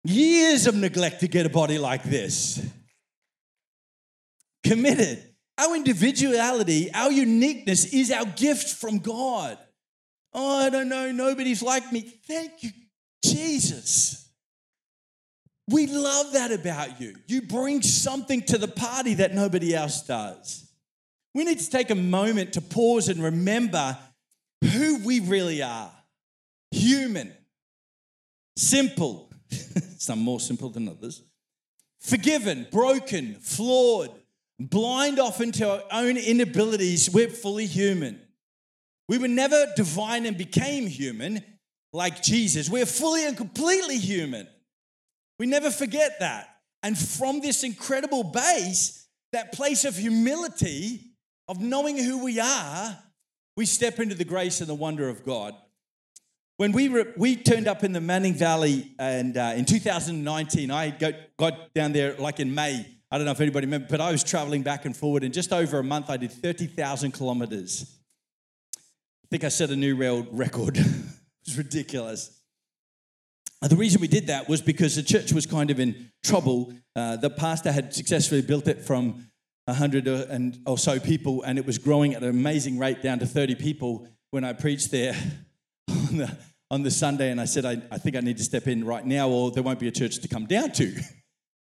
Years 0.05 0.67
of 0.67 0.75
neglect 0.77 1.21
to 1.21 1.29
get 1.29 1.47
a 1.47 1.51
body 1.51 1.79
like 1.79 2.05
this. 2.05 2.65
Committed. 4.65 5.27
Our 5.59 5.77
individuality, 5.77 6.91
our 6.95 7.13
uniqueness 7.13 7.93
is 7.93 8.11
our 8.11 8.25
gift 8.25 8.69
from 8.77 8.99
God. 8.99 9.59
Oh, 10.33 10.65
I 10.65 10.71
don't 10.71 10.89
know, 10.89 11.13
nobody's 11.13 11.63
like 11.63 11.93
me. 11.93 12.01
Thank 12.01 12.63
you, 12.63 12.71
Jesus. 13.23 14.29
We 15.69 15.87
love 15.87 16.33
that 16.33 16.51
about 16.51 17.01
you. 17.01 17.15
You 17.27 17.43
bring 17.43 17.83
something 17.83 18.43
to 18.43 18.59
the 18.59 18.69
party 18.69 19.15
that 19.15 19.35
nobody 19.35 19.75
else 19.75 20.03
does. 20.03 20.69
We 21.35 21.45
need 21.45 21.61
to 21.61 21.71
take 21.71 21.91
a 21.91 21.95
moment 21.95 22.55
to 22.55 22.61
pause 22.61 23.09
and 23.09 23.23
remember 23.23 23.97
who 24.63 24.99
we 25.05 25.21
really 25.21 25.63
are 25.63 25.93
human, 26.73 27.33
simple, 28.57 29.33
some 29.99 30.21
more 30.21 30.41
simple 30.41 30.71
than 30.71 30.89
others, 30.89 31.23
forgiven, 32.01 32.67
broken, 32.71 33.35
flawed, 33.37 34.11
blind 34.59 35.19
often 35.19 35.53
to 35.53 35.71
our 35.71 35.83
own 35.93 36.17
inabilities. 36.17 37.11
We're 37.11 37.29
fully 37.29 37.67
human. 37.67 38.21
We 39.09 39.19
were 39.19 39.29
never 39.29 39.67
divine 39.77 40.27
and 40.27 40.37
became 40.37 40.87
human 40.87 41.43
like 41.93 42.23
Jesus. 42.23 42.69
We're 42.69 42.87
fully 42.87 43.27
and 43.27 43.37
completely 43.37 43.99
human. 43.99 44.47
We 45.39 45.47
never 45.47 45.71
forget 45.71 46.21
that. 46.21 46.49
And 46.83 46.97
from 46.97 47.41
this 47.41 47.65
incredible 47.65 48.25
base, 48.25 49.07
that 49.33 49.53
place 49.53 49.85
of 49.85 49.97
humility, 49.97 51.01
of 51.49 51.61
knowing 51.61 51.97
who 51.97 52.25
we 52.25 52.41
are, 52.41 52.99
we 53.57 53.67
step 53.67 53.99
into 53.99 54.15
the 54.15 54.25
grace 54.25 54.61
and 54.61 54.69
the 54.69 54.75
wonder 54.75 55.09
of 55.09 55.25
God. 55.25 55.55
When 56.57 56.73
we, 56.73 56.89
re- 56.89 57.13
we 57.17 57.37
turned 57.37 57.67
up 57.67 57.85
in 57.85 57.93
the 57.93 58.01
Manning 58.01 58.35
Valley 58.35 58.93
and 58.99 59.37
uh, 59.37 59.55
in 59.57 59.65
2019, 59.65 60.71
I 60.71 60.91
got, 60.91 61.15
got 61.39 61.75
down 61.75 61.93
there 61.93 62.15
like 62.19 62.39
in 62.39 62.55
May. 62.55 62.87
I 63.11 63.17
don't 63.17 63.25
know 63.25 63.33
if 63.33 63.41
anybody 63.41 63.67
remember, 63.67 63.89
but 63.91 64.01
I 64.01 64.13
was 64.13 64.23
traveling 64.23 64.63
back 64.63 64.85
and 64.85 64.97
forward. 64.97 65.25
In 65.25 65.33
just 65.33 65.53
over 65.53 65.79
a 65.79 65.85
month, 65.85 66.11
I 66.11 66.17
did 66.17 66.31
30,000 66.33 67.13
kilometers. 67.13 67.97
I 68.77 69.27
think 69.31 69.45
I 69.45 69.49
set 69.49 69.71
a 69.71 69.77
new 69.77 69.97
record. 70.31 70.79
was 71.51 71.59
ridiculous. 71.59 72.31
The 73.61 73.77
reason 73.77 74.01
we 74.01 74.09
did 74.09 74.29
that 74.29 74.49
was 74.49 74.63
because 74.63 74.97
the 74.97 75.03
church 75.03 75.33
was 75.33 75.47
kind 75.47 75.71
of 75.71 75.81
in 75.81 76.11
trouble. 76.23 76.73
Uh, 76.97 77.17
the 77.17 77.29
pastor 77.29 77.73
had 77.73 77.93
successfully 77.93 78.41
built 78.41 78.69
it 78.69 78.81
from 78.81 79.27
100 79.67 80.07
and 80.07 80.59
or 80.65 80.79
so 80.79 80.99
people, 80.99 81.43
and 81.43 81.59
it 81.59 81.67
was 81.67 81.77
growing 81.77 82.15
at 82.15 82.23
an 82.23 82.31
amazing 82.31 82.79
rate 82.79 83.03
down 83.03 83.19
to 83.19 83.27
30 83.27 83.57
people 83.57 84.07
when 84.31 84.45
I 84.45 84.53
preached 84.53 84.91
there 84.91 85.15
on 85.91 86.17
the, 86.17 86.39
on 86.71 86.83
the 86.85 86.91
Sunday. 86.91 87.31
And 87.31 87.41
I 87.41 87.45
said, 87.45 87.65
I, 87.67 87.83
I 87.91 87.99
think 87.99 88.17
I 88.17 88.21
need 88.21 88.39
to 88.39 88.45
step 88.45 88.67
in 88.67 88.85
right 88.85 89.05
now, 89.05 89.29
or 89.29 89.51
there 89.51 89.63
won't 89.63 89.81
be 89.81 89.89
a 89.89 89.93
church 89.93 90.21
to 90.21 90.29
come 90.29 90.47
down 90.47 90.73
to. 90.73 90.95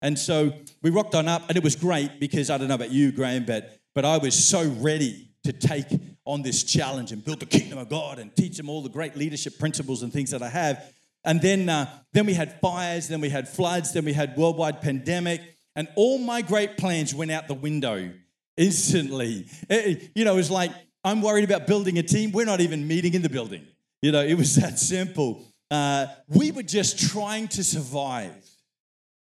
And 0.03 0.19
so 0.19 0.53
we 0.83 0.91
rocked 0.91 1.15
on 1.15 1.29
up, 1.29 1.49
and 1.49 1.57
it 1.57 1.65
was 1.65 1.77
great 1.77 2.21
because 2.21 2.51
I 2.51 2.59
don't 2.59 2.69
know 2.69 2.75
about 2.75 2.91
you, 2.91 3.11
Graham, 3.11 3.47
but, 3.47 3.79
but 3.95 4.05
I 4.05 4.19
was 4.19 4.35
so 4.35 4.69
ready 4.81 5.31
to 5.45 5.53
take 5.53 5.87
on 6.25 6.43
this 6.43 6.65
challenge 6.65 7.13
and 7.13 7.25
build 7.25 7.41
the 7.41 7.47
kingdom 7.47 7.79
of 7.79 7.89
God 7.89 8.19
and 8.19 8.35
teach 8.35 8.57
them 8.57 8.69
all 8.69 8.83
the 8.83 8.89
great 8.89 9.17
leadership 9.17 9.59
principles 9.59 10.03
and 10.03 10.13
things 10.13 10.31
that 10.31 10.43
I 10.43 10.49
have. 10.49 10.93
And 11.25 11.41
then, 11.41 11.69
uh, 11.69 11.87
then 12.13 12.27
we 12.27 12.35
had 12.35 12.61
fires, 12.61 13.09
then 13.09 13.21
we 13.21 13.29
had 13.29 13.49
floods, 13.49 13.93
then 13.93 14.05
we 14.05 14.13
had 14.13 14.37
worldwide 14.37 14.83
pandemic, 14.83 15.41
and 15.77 15.89
all 15.97 16.19
my 16.19 16.43
great 16.43 16.77
plans 16.77 17.15
went 17.15 17.31
out 17.31 17.49
the 17.49 17.55
window 17.55 18.11
instantly. 18.57 19.47
It, 19.69 20.11
you 20.15 20.25
know, 20.25 20.35
it 20.35 20.37
was 20.37 20.51
like, 20.51 20.71
I'm 21.03 21.21
worried 21.21 21.45
about 21.45 21.67
building 21.67 21.99
a 21.99 22.03
team. 22.03 22.33
We're 22.33 22.47
not 22.47 22.61
even 22.61 22.87
meeting 22.87 23.15
in 23.15 23.23
the 23.23 23.29
building. 23.29 23.67
You 24.01 24.13
know, 24.13 24.23
it 24.23 24.35
was 24.35 24.55
that 24.61 24.79
simple. 24.79 25.43
Uh, 25.71 26.07
we 26.29 26.53
were 26.53 26.63
just 26.63 27.11
trying 27.11 27.49
to 27.49 27.65
survive. 27.65 28.33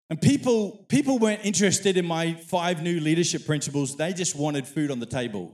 And 0.08 0.20
people, 0.20 0.84
people 0.88 1.18
weren't 1.18 1.44
interested 1.44 1.96
in 1.96 2.06
my 2.06 2.34
five 2.34 2.82
new 2.82 3.00
leadership 3.00 3.44
principles. 3.44 3.96
They 3.96 4.12
just 4.12 4.36
wanted 4.36 4.66
food 4.66 4.90
on 4.90 5.00
the 5.00 5.06
table. 5.06 5.52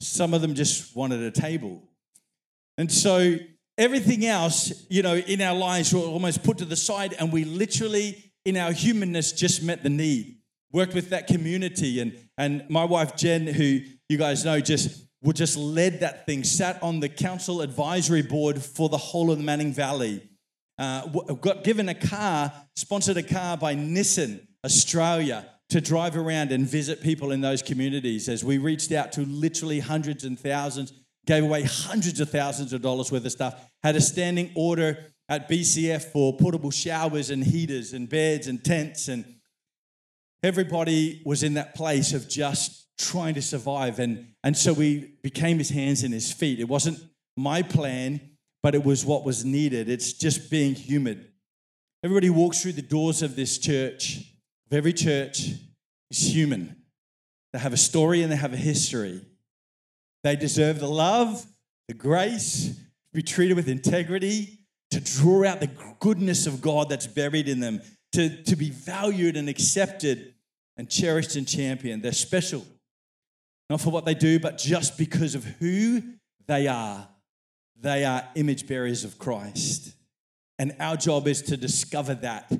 Some 0.00 0.34
of 0.34 0.42
them 0.42 0.54
just 0.54 0.94
wanted 0.94 1.20
a 1.20 1.30
table. 1.30 1.82
And 2.78 2.90
so 2.90 3.36
everything 3.78 4.26
else, 4.26 4.86
you 4.88 5.02
know, 5.02 5.16
in 5.16 5.40
our 5.40 5.54
lives 5.54 5.92
were 5.92 6.00
almost 6.00 6.42
put 6.42 6.58
to 6.58 6.64
the 6.64 6.76
side, 6.76 7.14
and 7.18 7.32
we 7.32 7.44
literally, 7.44 8.32
in 8.44 8.56
our 8.56 8.72
humanness, 8.72 9.32
just 9.32 9.62
met 9.62 9.82
the 9.82 9.88
need. 9.88 10.38
Worked 10.72 10.94
with 10.94 11.10
that 11.10 11.26
community, 11.26 12.00
and 12.00 12.18
and 12.36 12.68
my 12.68 12.84
wife 12.84 13.16
Jen, 13.16 13.46
who 13.46 13.80
you 14.08 14.18
guys 14.18 14.44
know, 14.44 14.60
just 14.60 15.06
would 15.22 15.36
just 15.36 15.56
led 15.56 16.00
that 16.00 16.26
thing. 16.26 16.44
Sat 16.44 16.82
on 16.82 17.00
the 17.00 17.08
council 17.08 17.62
advisory 17.62 18.22
board 18.22 18.62
for 18.62 18.88
the 18.88 18.98
whole 18.98 19.30
of 19.30 19.38
the 19.38 19.44
Manning 19.44 19.72
Valley. 19.72 20.28
Uh, 20.78 21.06
got 21.06 21.64
given 21.64 21.88
a 21.88 21.94
car, 21.94 22.52
sponsored 22.74 23.16
a 23.16 23.22
car 23.22 23.56
by 23.56 23.74
Nissan 23.74 24.46
Australia 24.64 25.46
to 25.70 25.80
drive 25.80 26.16
around 26.16 26.52
and 26.52 26.66
visit 26.66 27.02
people 27.02 27.32
in 27.32 27.40
those 27.40 27.62
communities 27.62 28.28
as 28.28 28.44
we 28.44 28.58
reached 28.58 28.92
out 28.92 29.12
to 29.12 29.22
literally 29.22 29.80
hundreds 29.80 30.24
and 30.24 30.38
thousands, 30.38 30.92
gave 31.26 31.42
away 31.42 31.62
hundreds 31.62 32.20
of 32.20 32.30
thousands 32.30 32.72
of 32.72 32.82
dollars 32.82 33.10
worth 33.10 33.24
of 33.24 33.32
stuff, 33.32 33.68
had 33.82 33.96
a 33.96 34.00
standing 34.00 34.52
order 34.54 34.98
at 35.28 35.48
BCF 35.48 36.12
for 36.12 36.36
portable 36.36 36.70
showers 36.70 37.30
and 37.30 37.42
heaters 37.42 37.92
and 37.92 38.08
beds 38.08 38.46
and 38.46 38.64
tents. 38.64 39.08
And 39.08 39.24
everybody 40.42 41.22
was 41.24 41.42
in 41.42 41.54
that 41.54 41.74
place 41.74 42.12
of 42.12 42.28
just 42.28 42.86
trying 42.98 43.34
to 43.34 43.42
survive. 43.42 43.98
And, 43.98 44.28
and 44.44 44.56
so 44.56 44.72
we 44.72 45.16
became 45.22 45.58
his 45.58 45.70
hands 45.70 46.04
and 46.04 46.14
his 46.14 46.32
feet. 46.32 46.60
It 46.60 46.68
wasn't 46.68 46.98
my 47.36 47.62
plan, 47.62 48.20
but 48.62 48.74
it 48.74 48.84
was 48.84 49.04
what 49.04 49.24
was 49.24 49.44
needed. 49.44 49.88
It's 49.88 50.12
just 50.12 50.50
being 50.50 50.74
human. 50.74 51.26
Everybody 52.04 52.30
walks 52.30 52.62
through 52.62 52.72
the 52.72 52.82
doors 52.82 53.22
of 53.22 53.36
this 53.36 53.58
church, 53.58 54.20
of 54.66 54.76
every 54.76 54.92
church, 54.92 55.50
is 56.10 56.34
human. 56.34 56.76
They 57.52 57.58
have 57.58 57.72
a 57.72 57.78
story 57.78 58.22
and 58.22 58.30
they 58.30 58.36
have 58.36 58.52
a 58.52 58.58
history. 58.58 59.22
They 60.24 60.36
deserve 60.36 60.80
the 60.80 60.88
love, 60.88 61.44
the 61.88 61.94
grace, 61.94 62.68
to 62.68 63.12
be 63.12 63.22
treated 63.22 63.56
with 63.56 63.68
integrity, 63.68 64.58
to 64.90 65.00
draw 65.00 65.46
out 65.46 65.60
the 65.60 65.70
goodness 66.00 66.46
of 66.46 66.60
God 66.60 66.88
that's 66.88 67.06
buried 67.06 67.48
in 67.48 67.60
them, 67.60 67.80
to, 68.12 68.42
to 68.44 68.56
be 68.56 68.70
valued 68.70 69.36
and 69.36 69.48
accepted 69.48 70.34
and 70.76 70.90
cherished 70.90 71.36
and 71.36 71.46
championed. 71.46 72.02
They're 72.02 72.12
special, 72.12 72.64
not 73.70 73.80
for 73.80 73.90
what 73.90 74.04
they 74.04 74.14
do, 74.14 74.38
but 74.38 74.58
just 74.58 74.98
because 74.98 75.34
of 75.34 75.44
who 75.44 76.02
they 76.46 76.66
are. 76.66 77.08
They 77.78 78.04
are 78.04 78.26
image 78.34 78.66
bearers 78.66 79.04
of 79.04 79.18
Christ. 79.18 79.94
And 80.58 80.74
our 80.80 80.96
job 80.96 81.28
is 81.28 81.42
to 81.42 81.56
discover 81.56 82.14
that 82.14 82.50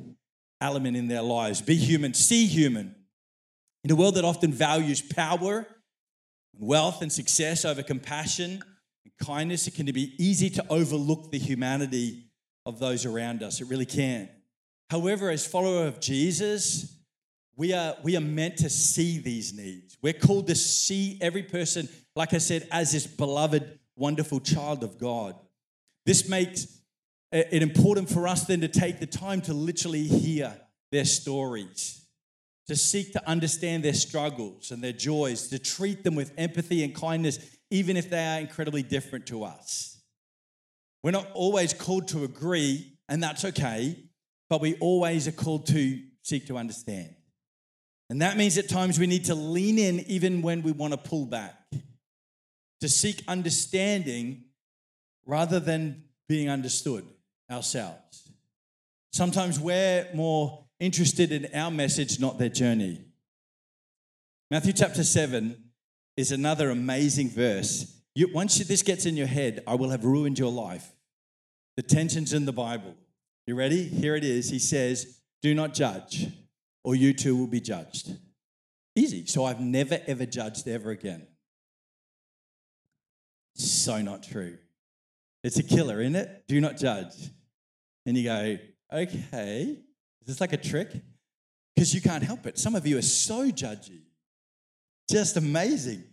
element 0.61 0.97
in 0.97 1.09
their 1.09 1.23
lives. 1.23 1.61
Be 1.61 1.77
human, 1.77 2.15
see 2.15 2.47
human. 2.47 2.95
In 3.85 3.91
a 3.91 3.97
world 3.97 4.17
that 4.17 4.25
often 4.25 4.53
values 4.53 5.01
power, 5.01 5.67
wealth, 6.59 7.03
and 7.03 7.13
success 7.13 7.65
over 7.65 7.83
compassion 7.83 8.63
and 9.05 9.27
kindness, 9.27 9.67
it 9.67 9.75
can 9.75 9.87
be 9.87 10.15
easy 10.19 10.51
to 10.51 10.67
overlook 10.69 11.31
the 11.31 11.39
humanity 11.39 12.25
of 12.65 12.79
those 12.79 13.07
around 13.07 13.43
us. 13.43 13.61
It 13.61 13.69
really 13.69 13.87
can. 13.87 14.29
However, 14.91 15.31
as 15.31 15.47
follower 15.47 15.87
of 15.87 16.01
Jesus, 16.01 16.97
we 17.57 17.73
are, 17.73 17.97
we 18.03 18.17
are 18.17 18.21
meant 18.21 18.59
to 18.59 18.71
see 18.71 19.19
these 19.19 19.55
needs. 19.55 19.97
We're 20.03 20.13
called 20.13 20.49
to 20.49 20.55
see 20.55 21.19
every 21.21 21.43
person, 21.43 21.89
like 22.15 22.35
I 22.35 22.39
said, 22.39 22.69
as 22.71 22.93
this 22.93 23.07
beloved, 23.07 23.79
wonderful 23.97 24.41
child 24.41 24.85
of 24.85 24.99
God. 24.99 25.37
This 26.05 26.29
makes 26.29 26.75
it 27.37 27.62
important 27.62 28.09
for 28.09 28.26
us 28.26 28.47
then 28.47 28.61
to 28.61 28.69
take 28.69 29.00
the 29.00 29.07
time 29.07 29.40
to 29.43 29.55
literally 29.55 30.05
hear 30.05 30.57
their 30.90 31.05
stories, 31.05 32.07
to 32.69 32.76
seek 32.76 33.12
to 33.12 33.28
understand 33.28 33.85
their 33.85 33.95
struggles 33.95 34.71
and 34.71 34.83
their 34.83 34.93
joys, 34.93 35.49
to 35.49 35.59
treat 35.59 36.05
them 36.05 36.14
with 36.14 36.33
empathy 36.38 36.83
and 36.85 36.95
kindness, 36.95 37.38
even 37.71 37.97
if 37.97 38.09
they 38.09 38.25
are 38.25 38.40
incredibly 38.40 38.83
different 38.83 39.26
to 39.26 39.45
us. 39.45 40.00
We're 41.02 41.11
not 41.11 41.31
always 41.35 41.75
called 41.75 42.09
to 42.09 42.25
agree, 42.25 42.93
and 43.09 43.23
that's 43.23 43.45
okay, 43.45 43.97
but 44.49 44.61
we 44.61 44.75
always 44.76 45.28
are 45.28 45.33
called 45.33 45.66
to 45.66 46.00
seek 46.23 46.47
to 46.47 46.57
understand. 46.57 47.14
And 48.09 48.23
that 48.23 48.37
means 48.37 48.57
at 48.57 48.69
times 48.69 48.99
we 48.99 49.07
need 49.07 49.26
to 49.26 49.35
lean 49.35 49.78
in 49.78 50.00
even 50.07 50.43
when 50.43 50.62
we 50.62 50.73
want 50.73 50.93
to 50.93 50.97
pull 50.97 51.26
back, 51.26 51.55
to 52.81 52.88
seek 52.88 53.23
understanding 53.26 54.45
rather 55.26 55.59
than 55.59 56.05
being 56.28 56.49
understood 56.49 57.05
ourselves. 57.50 58.31
Sometimes 59.12 59.59
we're 59.59 60.09
more 60.15 60.67
interested 60.79 61.33
in 61.33 61.49
our 61.55 61.71
message, 61.71 62.21
not 62.21 62.38
their 62.38 62.49
journey. 62.49 63.00
Matthew 64.50 64.73
chapter 64.73 65.03
7 65.03 65.57
is 66.17 66.33
another 66.33 66.71
amazing 66.71 67.31
verse. 67.31 68.00
You, 68.15 68.29
once 68.33 68.59
this 68.59 68.83
gets 68.83 69.07
in 69.07 69.17
your 69.17 69.26
head, 69.26 69.62
I 69.67 69.75
will 69.75 69.91
have 69.91 70.05
ruined 70.05 70.38
your 70.38 70.53
life. 70.53 70.93
The 71.76 71.83
tensions 71.83 72.33
in 72.33 72.47
the 72.47 72.53
Bible. 72.53 72.95
You 73.47 73.55
ready? 73.55 73.85
Here 73.85 74.17
it 74.17 74.25
is. 74.25 74.50
He 74.50 74.59
says, 74.59 75.21
Do 75.43 75.55
not 75.55 75.75
judge, 75.75 76.29
or 76.85 76.95
you 76.95 77.12
too 77.12 77.37
will 77.37 77.47
be 77.47 77.61
judged. 77.61 78.11
Easy. 78.95 79.26
So 79.26 79.45
I've 79.45 79.61
never, 79.61 80.00
ever 80.07 80.25
judged 80.25 80.67
ever 80.67 80.91
again. 80.91 81.26
So 83.55 84.00
not 84.00 84.23
true. 84.23 84.59
It's 85.45 85.59
a 85.59 85.62
killer, 85.62 86.00
isn't 86.00 86.17
it? 86.17 86.45
Do 86.49 86.61
not 86.61 86.76
judge. 86.76 87.31
And 88.07 88.16
you 88.16 88.25
go, 88.25 88.59
okay, 88.92 89.77
is 90.21 90.27
this 90.27 90.40
like 90.40 90.53
a 90.53 90.57
trick? 90.57 90.92
Because 91.75 91.95
you 91.95 92.01
can't 92.01 92.23
help 92.23 92.47
it. 92.47 92.59
Some 92.59 92.75
of 92.75 92.87
you 92.87 92.97
are 92.97 93.03
so 93.03 93.51
judgy. 93.51 94.03
Just 95.11 95.37
amazing. 95.37 96.05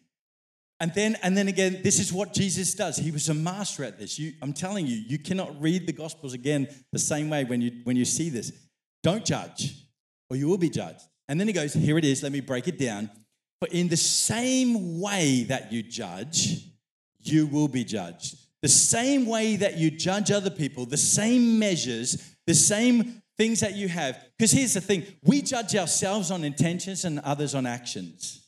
And 0.79 0.93
then, 0.93 1.15
and 1.23 1.37
then 1.37 1.47
again, 1.47 1.79
this 1.81 1.99
is 1.99 2.11
what 2.11 2.33
Jesus 2.33 2.73
does. 2.73 2.97
He 2.97 3.11
was 3.11 3.29
a 3.29 3.33
master 3.33 3.85
at 3.85 3.97
this. 3.97 4.19
You, 4.19 4.33
I'm 4.41 4.51
telling 4.51 4.85
you, 4.85 4.95
you 4.95 5.17
cannot 5.17 5.61
read 5.61 5.87
the 5.87 5.93
Gospels 5.93 6.33
again 6.33 6.67
the 6.91 6.99
same 6.99 7.29
way 7.29 7.45
when 7.45 7.61
you 7.61 7.71
when 7.85 7.95
you 7.95 8.03
see 8.03 8.29
this. 8.29 8.51
Don't 9.01 9.23
judge, 9.23 9.85
or 10.29 10.35
you 10.35 10.49
will 10.49 10.57
be 10.57 10.69
judged. 10.69 11.03
And 11.29 11.39
then 11.39 11.47
he 11.47 11.53
goes, 11.53 11.73
Here 11.73 11.97
it 11.97 12.03
is, 12.03 12.21
let 12.21 12.33
me 12.33 12.41
break 12.41 12.67
it 12.67 12.77
down. 12.77 13.09
But 13.61 13.71
in 13.71 13.87
the 13.87 13.95
same 13.95 14.99
way 14.99 15.43
that 15.43 15.71
you 15.71 15.83
judge, 15.83 16.65
you 17.21 17.47
will 17.47 17.69
be 17.69 17.85
judged. 17.85 18.35
The 18.63 18.69
same 18.69 19.25
way 19.25 19.57
that 19.57 19.77
you 19.77 19.91
judge 19.91 20.31
other 20.31 20.49
people, 20.49 20.85
the 20.85 20.95
same 20.95 21.59
measures, 21.59 22.33
the 22.47 22.55
same 22.55 23.21
things 23.37 23.59
that 23.59 23.75
you 23.75 23.89
have. 23.89 24.25
Because 24.37 24.53
here's 24.53 24.73
the 24.73 24.79
thing 24.79 25.05
we 25.21 25.41
judge 25.41 25.75
ourselves 25.75 26.31
on 26.31 26.45
intentions 26.45 27.03
and 27.03 27.19
others 27.19 27.55
on 27.55 27.65
actions. 27.65 28.47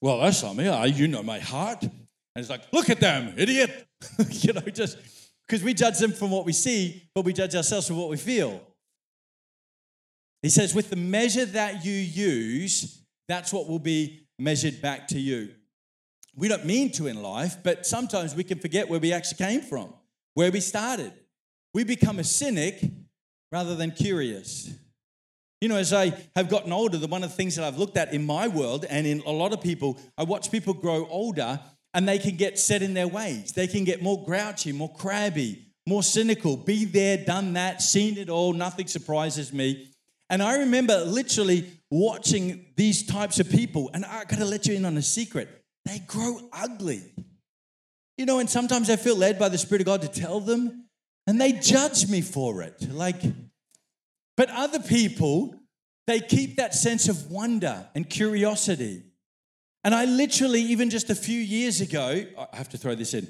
Well, 0.00 0.20
that's 0.20 0.44
not 0.44 0.54
me. 0.54 0.68
I, 0.68 0.86
you 0.86 1.08
know 1.08 1.24
my 1.24 1.40
heart. 1.40 1.82
And 1.82 1.92
it's 2.36 2.48
like, 2.48 2.72
look 2.72 2.88
at 2.88 3.00
them, 3.00 3.34
idiot. 3.36 3.88
you 4.30 4.52
know, 4.52 4.60
just 4.60 4.96
because 5.44 5.64
we 5.64 5.74
judge 5.74 5.98
them 5.98 6.12
from 6.12 6.30
what 6.30 6.46
we 6.46 6.52
see, 6.52 7.02
but 7.12 7.24
we 7.24 7.32
judge 7.32 7.56
ourselves 7.56 7.88
from 7.88 7.96
what 7.96 8.10
we 8.10 8.16
feel. 8.16 8.62
He 10.40 10.50
says, 10.50 10.72
with 10.72 10.88
the 10.88 10.96
measure 10.96 11.46
that 11.46 11.84
you 11.84 11.92
use, 11.92 13.02
that's 13.26 13.52
what 13.52 13.68
will 13.68 13.80
be 13.80 14.28
measured 14.38 14.80
back 14.80 15.08
to 15.08 15.18
you. 15.18 15.50
We 16.36 16.48
don't 16.48 16.64
mean 16.64 16.92
to 16.92 17.06
in 17.06 17.22
life, 17.22 17.56
but 17.62 17.86
sometimes 17.86 18.34
we 18.34 18.44
can 18.44 18.58
forget 18.58 18.88
where 18.88 19.00
we 19.00 19.12
actually 19.12 19.44
came 19.44 19.60
from, 19.60 19.92
where 20.34 20.50
we 20.50 20.60
started. 20.60 21.12
We 21.74 21.84
become 21.84 22.18
a 22.18 22.24
cynic 22.24 22.82
rather 23.52 23.74
than 23.74 23.90
curious. 23.90 24.70
You 25.60 25.68
know, 25.68 25.76
as 25.76 25.92
I 25.92 26.12
have 26.36 26.48
gotten 26.48 26.72
older, 26.72 26.96
the 26.96 27.06
one 27.06 27.22
of 27.22 27.30
the 27.30 27.36
things 27.36 27.56
that 27.56 27.64
I've 27.64 27.78
looked 27.78 27.96
at 27.96 28.14
in 28.14 28.24
my 28.24 28.48
world 28.48 28.86
and 28.88 29.06
in 29.06 29.20
a 29.26 29.30
lot 29.30 29.52
of 29.52 29.60
people, 29.60 29.98
I 30.16 30.22
watch 30.22 30.50
people 30.50 30.72
grow 30.72 31.06
older 31.08 31.60
and 31.92 32.08
they 32.08 32.18
can 32.18 32.36
get 32.36 32.58
set 32.58 32.82
in 32.82 32.94
their 32.94 33.08
ways. 33.08 33.52
They 33.52 33.66
can 33.66 33.84
get 33.84 34.02
more 34.02 34.24
grouchy, 34.24 34.72
more 34.72 34.92
crabby, 34.92 35.66
more 35.86 36.02
cynical, 36.02 36.56
be 36.56 36.84
there, 36.84 37.18
done 37.18 37.52
that, 37.54 37.82
seen 37.82 38.16
it 38.16 38.30
all, 38.30 38.52
nothing 38.52 38.86
surprises 38.86 39.52
me. 39.52 39.92
And 40.30 40.42
I 40.42 40.58
remember 40.58 41.04
literally 41.04 41.68
watching 41.90 42.66
these 42.76 43.04
types 43.04 43.40
of 43.40 43.50
people, 43.50 43.90
and 43.92 44.04
I 44.04 44.24
gotta 44.24 44.44
let 44.44 44.66
you 44.66 44.74
in 44.74 44.84
on 44.84 44.96
a 44.96 45.02
secret. 45.02 45.59
They 45.90 45.98
grow 45.98 46.38
ugly. 46.52 47.02
You 48.16 48.24
know, 48.24 48.38
and 48.38 48.48
sometimes 48.48 48.88
I 48.90 48.94
feel 48.94 49.16
led 49.16 49.40
by 49.40 49.48
the 49.48 49.58
Spirit 49.58 49.80
of 49.80 49.86
God 49.86 50.02
to 50.02 50.08
tell 50.08 50.38
them, 50.38 50.84
and 51.26 51.40
they 51.40 51.50
judge 51.50 52.08
me 52.08 52.20
for 52.20 52.62
it. 52.62 52.92
Like, 52.92 53.20
but 54.36 54.50
other 54.50 54.78
people, 54.78 55.56
they 56.06 56.20
keep 56.20 56.56
that 56.56 56.76
sense 56.76 57.08
of 57.08 57.28
wonder 57.28 57.88
and 57.96 58.08
curiosity. 58.08 59.02
And 59.82 59.92
I 59.92 60.04
literally, 60.04 60.60
even 60.62 60.90
just 60.90 61.10
a 61.10 61.14
few 61.16 61.40
years 61.40 61.80
ago, 61.80 62.24
I 62.38 62.56
have 62.56 62.68
to 62.68 62.78
throw 62.78 62.94
this 62.94 63.12
in, 63.12 63.26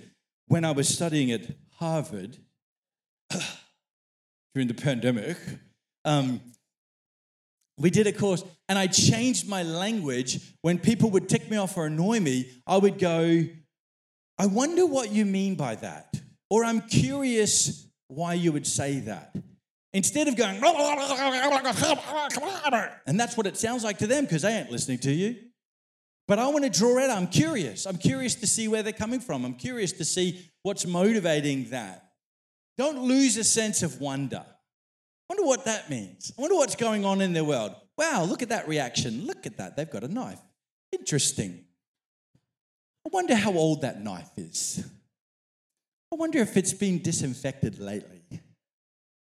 when 0.46 0.66
I 0.66 0.72
was 0.72 0.86
studying 0.86 1.30
at 1.30 1.46
Harvard 1.78 2.36
during 4.54 4.68
the 4.68 4.74
pandemic, 4.74 5.38
um, 6.04 6.42
we 7.80 7.90
did 7.90 8.06
a 8.06 8.12
course, 8.12 8.44
and 8.68 8.78
I 8.78 8.86
changed 8.86 9.48
my 9.48 9.62
language. 9.62 10.38
When 10.60 10.78
people 10.78 11.10
would 11.10 11.28
tick 11.30 11.50
me 11.50 11.56
off 11.56 11.76
or 11.78 11.86
annoy 11.86 12.20
me, 12.20 12.50
I 12.66 12.76
would 12.76 12.98
go, 12.98 13.42
I 14.38 14.46
wonder 14.46 14.84
what 14.84 15.10
you 15.10 15.24
mean 15.24 15.54
by 15.54 15.76
that. 15.76 16.14
Or 16.50 16.62
I'm 16.62 16.82
curious 16.82 17.86
why 18.08 18.34
you 18.34 18.52
would 18.52 18.66
say 18.66 19.00
that. 19.00 19.34
Instead 19.94 20.28
of 20.28 20.36
going, 20.36 20.60
and 23.06 23.18
that's 23.18 23.36
what 23.36 23.46
it 23.46 23.56
sounds 23.56 23.82
like 23.82 23.98
to 23.98 24.06
them 24.06 24.24
because 24.24 24.42
they 24.42 24.52
ain't 24.52 24.70
listening 24.70 24.98
to 24.98 25.10
you. 25.10 25.36
But 26.28 26.38
I 26.38 26.48
want 26.48 26.64
to 26.64 26.70
draw 26.70 27.02
out, 27.02 27.10
I'm 27.10 27.26
curious. 27.28 27.86
I'm 27.86 27.96
curious 27.96 28.34
to 28.36 28.46
see 28.46 28.68
where 28.68 28.82
they're 28.82 28.92
coming 28.92 29.20
from. 29.20 29.44
I'm 29.44 29.54
curious 29.54 29.92
to 29.92 30.04
see 30.04 30.50
what's 30.62 30.86
motivating 30.86 31.70
that. 31.70 32.10
Don't 32.76 33.00
lose 33.00 33.36
a 33.36 33.44
sense 33.44 33.82
of 33.82 34.00
wonder 34.00 34.44
wonder 35.30 35.44
what 35.44 35.64
that 35.64 35.88
means. 35.88 36.32
I 36.36 36.40
wonder 36.40 36.56
what's 36.56 36.74
going 36.74 37.04
on 37.04 37.20
in 37.20 37.32
their 37.32 37.44
world. 37.44 37.76
Wow, 37.96 38.24
look 38.24 38.42
at 38.42 38.48
that 38.48 38.66
reaction. 38.66 39.26
Look 39.26 39.46
at 39.46 39.58
that. 39.58 39.76
They've 39.76 39.88
got 39.88 40.02
a 40.02 40.08
knife. 40.08 40.40
Interesting. 40.90 41.64
I 43.06 43.10
wonder 43.12 43.36
how 43.36 43.52
old 43.52 43.82
that 43.82 44.02
knife 44.02 44.30
is. 44.36 44.84
I 46.12 46.16
wonder 46.16 46.40
if 46.40 46.56
it's 46.56 46.72
been 46.72 47.00
disinfected 47.00 47.78
lately. 47.78 48.22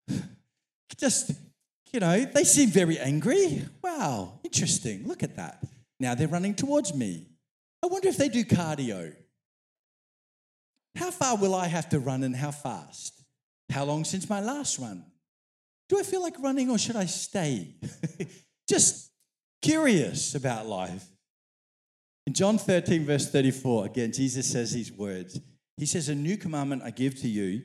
Just, 0.96 1.32
you 1.92 1.98
know, 1.98 2.24
they 2.24 2.44
seem 2.44 2.68
very 2.68 2.96
angry. 2.96 3.64
Wow, 3.82 4.38
interesting. 4.44 5.08
Look 5.08 5.24
at 5.24 5.34
that. 5.36 5.64
Now 5.98 6.14
they're 6.14 6.28
running 6.28 6.54
towards 6.54 6.94
me. 6.94 7.26
I 7.82 7.88
wonder 7.88 8.08
if 8.08 8.16
they 8.16 8.28
do 8.28 8.44
cardio. 8.44 9.12
How 10.94 11.10
far 11.10 11.36
will 11.36 11.54
I 11.54 11.66
have 11.66 11.88
to 11.88 11.98
run 11.98 12.22
and 12.22 12.36
how 12.36 12.52
fast? 12.52 13.24
How 13.70 13.84
long 13.84 14.04
since 14.04 14.30
my 14.30 14.40
last 14.40 14.78
run? 14.78 15.09
Do 15.90 15.98
I 15.98 16.04
feel 16.04 16.22
like 16.22 16.38
running 16.38 16.70
or 16.70 16.78
should 16.78 16.94
I 16.94 17.06
stay? 17.06 17.74
Just 18.68 19.10
curious 19.60 20.36
about 20.36 20.66
life. 20.66 21.04
In 22.28 22.32
John 22.32 22.58
13, 22.58 23.04
verse 23.04 23.28
34, 23.28 23.86
again, 23.86 24.12
Jesus 24.12 24.50
says 24.50 24.72
these 24.72 24.92
words. 24.92 25.40
He 25.76 25.86
says, 25.86 26.08
A 26.08 26.14
new 26.14 26.36
commandment 26.36 26.82
I 26.84 26.90
give 26.90 27.20
to 27.22 27.28
you 27.28 27.62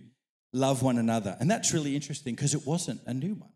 love 0.53 0.81
one 0.81 0.97
another. 0.97 1.37
And 1.39 1.51
that's 1.51 1.71
really 1.71 1.93
interesting 1.93 2.33
because 2.33 2.55
it 2.55 2.65
wasn't 2.65 3.01
a 3.05 3.13
new 3.13 3.35
one. 3.35 3.51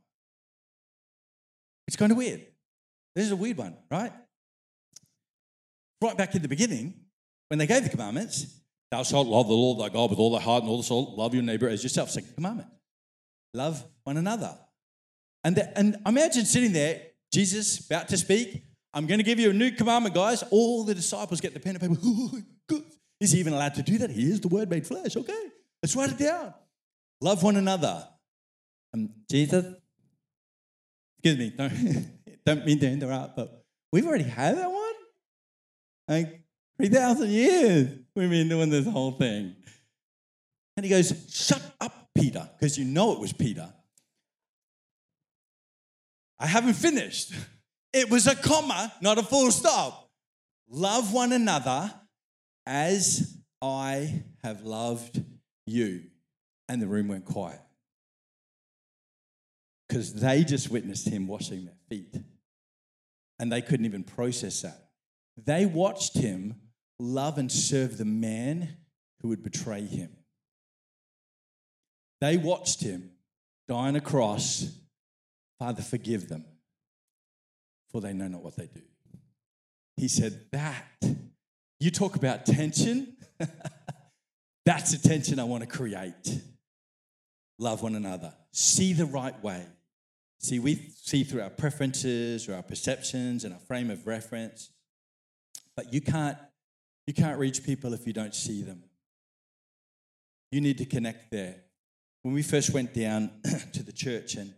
It's 1.87 1.97
kind 1.97 2.11
of 2.11 2.17
weird. 2.19 2.45
This 3.15 3.25
is 3.25 3.31
a 3.31 3.35
weird 3.35 3.57
one, 3.57 3.75
right? 3.89 4.13
Right 5.99 6.15
back 6.15 6.35
in 6.35 6.43
the 6.43 6.47
beginning, 6.47 6.93
when 7.47 7.57
they 7.57 7.65
gave 7.65 7.83
the 7.83 7.89
commandments, 7.89 8.45
thou 8.91 9.01
shalt 9.01 9.25
love 9.25 9.47
the 9.47 9.53
Lord 9.53 9.79
thy 9.79 9.91
God 9.91 10.11
with 10.11 10.19
all 10.19 10.31
thy 10.31 10.41
heart 10.41 10.61
and 10.61 10.69
all 10.69 10.77
the 10.77 10.83
soul, 10.83 11.15
love 11.17 11.33
your 11.33 11.41
neighbor 11.41 11.67
as 11.67 11.81
yourself. 11.81 12.11
Second 12.11 12.35
commandment. 12.35 12.69
Love 13.53 13.83
one 14.03 14.17
another. 14.17 14.57
And, 15.43 15.55
the, 15.55 15.77
and 15.77 15.97
imagine 16.05 16.45
sitting 16.45 16.73
there, 16.73 17.01
Jesus 17.31 17.85
about 17.85 18.07
to 18.09 18.17
speak. 18.17 18.63
I'm 18.93 19.05
going 19.07 19.19
to 19.19 19.23
give 19.23 19.39
you 19.39 19.51
a 19.51 19.53
new 19.53 19.71
commandment, 19.71 20.15
guys. 20.15 20.43
All 20.51 20.83
the 20.83 20.95
disciples 20.95 21.41
get 21.41 21.53
the 21.53 21.59
pen 21.59 21.75
and 21.75 21.81
paper. 21.81 21.95
Oh, 22.03 22.41
good. 22.67 22.83
Is 23.19 23.31
he 23.31 23.39
even 23.39 23.53
allowed 23.53 23.75
to 23.75 23.83
do 23.83 23.97
that? 23.99 24.09
He 24.09 24.31
is 24.31 24.39
the 24.39 24.47
word 24.47 24.69
made 24.69 24.87
flesh. 24.87 25.15
Okay, 25.15 25.43
let's 25.83 25.95
write 25.95 26.11
it 26.11 26.17
down. 26.17 26.53
Love 27.21 27.43
one 27.43 27.57
another. 27.57 28.07
Um, 28.93 29.09
Jesus, 29.29 29.65
excuse 31.17 31.37
me, 31.37 31.53
don't, 31.55 32.07
don't 32.45 32.65
mean 32.65 32.79
to 32.79 32.87
interrupt, 32.87 33.35
but 33.35 33.63
we've 33.91 34.07
already 34.07 34.23
had 34.23 34.57
that 34.57 34.71
one. 34.71 34.93
Like 36.07 36.41
3,000 36.77 37.29
years 37.29 37.89
we've 38.15 38.29
been 38.29 38.49
doing 38.49 38.69
this 38.69 38.87
whole 38.87 39.11
thing. 39.11 39.55
And 40.77 40.85
he 40.85 40.89
goes, 40.89 41.13
Shut 41.29 41.61
up, 41.81 41.98
Peter, 42.15 42.49
because 42.57 42.77
you 42.77 42.85
know 42.85 43.13
it 43.13 43.19
was 43.19 43.33
Peter. 43.33 43.73
I 46.39 46.47
haven't 46.47 46.73
finished. 46.73 47.33
It 47.91 48.09
was 48.09 48.27
a 48.27 48.35
comma, 48.35 48.93
not 49.01 49.17
a 49.17 49.23
full 49.23 49.51
stop. 49.51 50.09
Love 50.69 51.13
one 51.13 51.33
another 51.33 51.91
as 52.65 53.37
I 53.61 54.23
have 54.43 54.63
loved 54.63 55.23
you. 55.65 56.03
And 56.67 56.81
the 56.81 56.87
room 56.87 57.07
went 57.07 57.25
quiet 57.25 57.59
because 59.87 60.13
they 60.13 60.43
just 60.43 60.69
witnessed 60.69 61.09
him 61.09 61.25
washing 61.25 61.65
their 61.65 61.73
feet 61.89 62.15
and 63.39 63.51
they 63.51 63.61
couldn't 63.61 63.87
even 63.87 64.03
process 64.03 64.61
that. 64.61 64.89
They 65.35 65.65
watched 65.65 66.15
him 66.15 66.55
love 66.99 67.37
and 67.37 67.51
serve 67.51 67.97
the 67.97 68.05
man 68.05 68.77
who 69.21 69.29
would 69.29 69.41
betray 69.41 69.81
him. 69.81 70.11
They 72.21 72.37
watched 72.37 72.81
him 72.81 73.11
die 73.67 73.87
on 73.87 73.95
a 73.95 74.01
cross. 74.01 74.71
Father, 75.57 75.81
forgive 75.81 76.29
them, 76.29 76.45
for 77.91 78.01
they 78.01 78.13
know 78.13 78.27
not 78.27 78.43
what 78.43 78.55
they 78.55 78.67
do. 78.67 78.81
He 79.97 80.07
said, 80.07 80.39
That, 80.51 80.85
you 81.79 81.91
talk 81.91 82.15
about 82.15 82.45
tension. 82.45 83.15
That's 84.65 84.91
the 84.91 85.07
tension 85.07 85.39
I 85.39 85.43
want 85.43 85.63
to 85.63 85.67
create. 85.67 86.41
Love 87.57 87.83
one 87.83 87.95
another. 87.95 88.33
See 88.51 88.93
the 88.93 89.05
right 89.05 89.41
way. 89.43 89.65
See, 90.39 90.59
we 90.59 90.75
see 90.95 91.23
through 91.23 91.41
our 91.41 91.49
preferences 91.49 92.47
or 92.47 92.55
our 92.55 92.63
perceptions 92.63 93.43
and 93.43 93.53
our 93.53 93.59
frame 93.59 93.89
of 93.89 94.07
reference, 94.07 94.69
but 95.75 95.93
you 95.93 95.99
can't, 95.99 96.37
you 97.05 97.13
can't 97.13 97.37
reach 97.37 97.63
people 97.63 97.93
if 97.93 98.07
you 98.07 98.13
don't 98.13 98.33
see 98.33 98.61
them. 98.61 98.83
You 100.51 100.61
need 100.61 100.77
to 100.77 100.85
connect 100.85 101.31
there. 101.31 101.55
When 102.23 102.33
we 102.33 102.43
first 102.43 102.71
went 102.73 102.93
down 102.93 103.31
to 103.73 103.83
the 103.83 103.93
church 103.93 104.35
and 104.35 104.53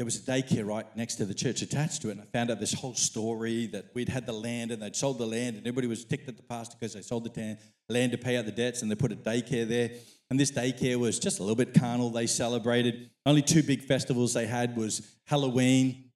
there 0.00 0.06
was 0.06 0.16
a 0.16 0.22
daycare 0.22 0.66
right 0.66 0.86
next 0.96 1.16
to 1.16 1.26
the 1.26 1.34
church 1.34 1.60
attached 1.60 2.00
to 2.00 2.08
it. 2.08 2.12
And 2.12 2.22
I 2.22 2.24
found 2.24 2.50
out 2.50 2.58
this 2.58 2.72
whole 2.72 2.94
story 2.94 3.66
that 3.66 3.90
we'd 3.92 4.08
had 4.08 4.24
the 4.24 4.32
land 4.32 4.70
and 4.70 4.80
they'd 4.80 4.96
sold 4.96 5.18
the 5.18 5.26
land, 5.26 5.56
and 5.56 5.66
everybody 5.66 5.88
was 5.88 6.06
ticked 6.06 6.26
at 6.26 6.38
the 6.38 6.42
pastor 6.42 6.74
because 6.80 6.94
they 6.94 7.02
sold 7.02 7.24
the 7.24 7.58
land 7.90 8.12
to 8.12 8.16
pay 8.16 8.38
out 8.38 8.46
the 8.46 8.50
debts, 8.50 8.80
and 8.80 8.90
they 8.90 8.94
put 8.94 9.12
a 9.12 9.16
daycare 9.16 9.68
there. 9.68 9.90
And 10.30 10.40
this 10.40 10.52
daycare 10.52 10.96
was 10.96 11.18
just 11.18 11.38
a 11.38 11.42
little 11.42 11.54
bit 11.54 11.74
carnal. 11.74 12.08
They 12.08 12.26
celebrated. 12.26 13.10
Only 13.26 13.42
two 13.42 13.62
big 13.62 13.82
festivals 13.82 14.32
they 14.32 14.46
had 14.46 14.74
was 14.74 15.06
Halloween, 15.26 16.12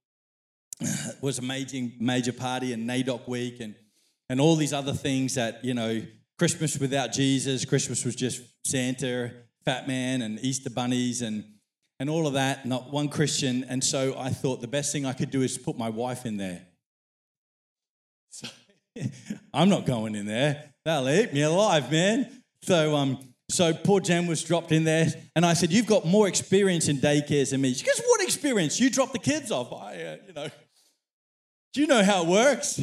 was 1.20 1.38
a 1.38 1.42
major 1.42 1.90
major 2.00 2.32
party, 2.32 2.72
and 2.72 2.88
NAIDOC 2.88 3.28
week, 3.28 3.60
and 3.60 3.74
and 4.30 4.40
all 4.40 4.56
these 4.56 4.72
other 4.72 4.94
things 4.94 5.34
that 5.34 5.62
you 5.62 5.74
know. 5.74 6.00
Christmas 6.36 6.76
without 6.80 7.12
Jesus. 7.12 7.64
Christmas 7.64 8.04
was 8.04 8.16
just 8.16 8.42
Santa, 8.66 9.30
Fat 9.64 9.88
Man, 9.88 10.22
and 10.22 10.38
Easter 10.40 10.70
bunnies, 10.70 11.22
and 11.22 11.44
and 12.00 12.10
all 12.10 12.26
of 12.26 12.34
that, 12.34 12.66
not 12.66 12.92
one 12.92 13.08
Christian. 13.08 13.64
And 13.64 13.82
so 13.82 14.14
I 14.18 14.30
thought 14.30 14.60
the 14.60 14.68
best 14.68 14.92
thing 14.92 15.06
I 15.06 15.12
could 15.12 15.30
do 15.30 15.42
is 15.42 15.56
put 15.56 15.78
my 15.78 15.88
wife 15.88 16.26
in 16.26 16.36
there. 16.36 16.62
So 18.30 18.48
I'm 19.54 19.68
not 19.68 19.86
going 19.86 20.14
in 20.14 20.26
there. 20.26 20.72
They'll 20.84 21.08
eat 21.08 21.32
me 21.32 21.42
alive, 21.42 21.90
man. 21.90 22.42
So, 22.62 22.94
um, 22.96 23.18
so 23.50 23.72
poor 23.72 24.00
Jen 24.00 24.26
was 24.26 24.42
dropped 24.42 24.72
in 24.72 24.84
there, 24.84 25.06
and 25.36 25.46
I 25.46 25.54
said, 25.54 25.72
"You've 25.72 25.86
got 25.86 26.04
more 26.04 26.28
experience 26.28 26.88
in 26.88 26.98
daycares 26.98 27.50
than 27.50 27.60
me." 27.60 27.74
She 27.74 27.84
goes, 27.84 28.00
"What 28.06 28.22
experience? 28.22 28.80
You 28.80 28.90
drop 28.90 29.12
the 29.12 29.18
kids 29.18 29.50
off. 29.50 29.72
I, 29.72 30.02
uh, 30.02 30.16
you 30.26 30.32
know, 30.32 30.48
do 31.72 31.80
you 31.80 31.86
know 31.86 32.02
how 32.02 32.22
it 32.22 32.28
works?" 32.28 32.80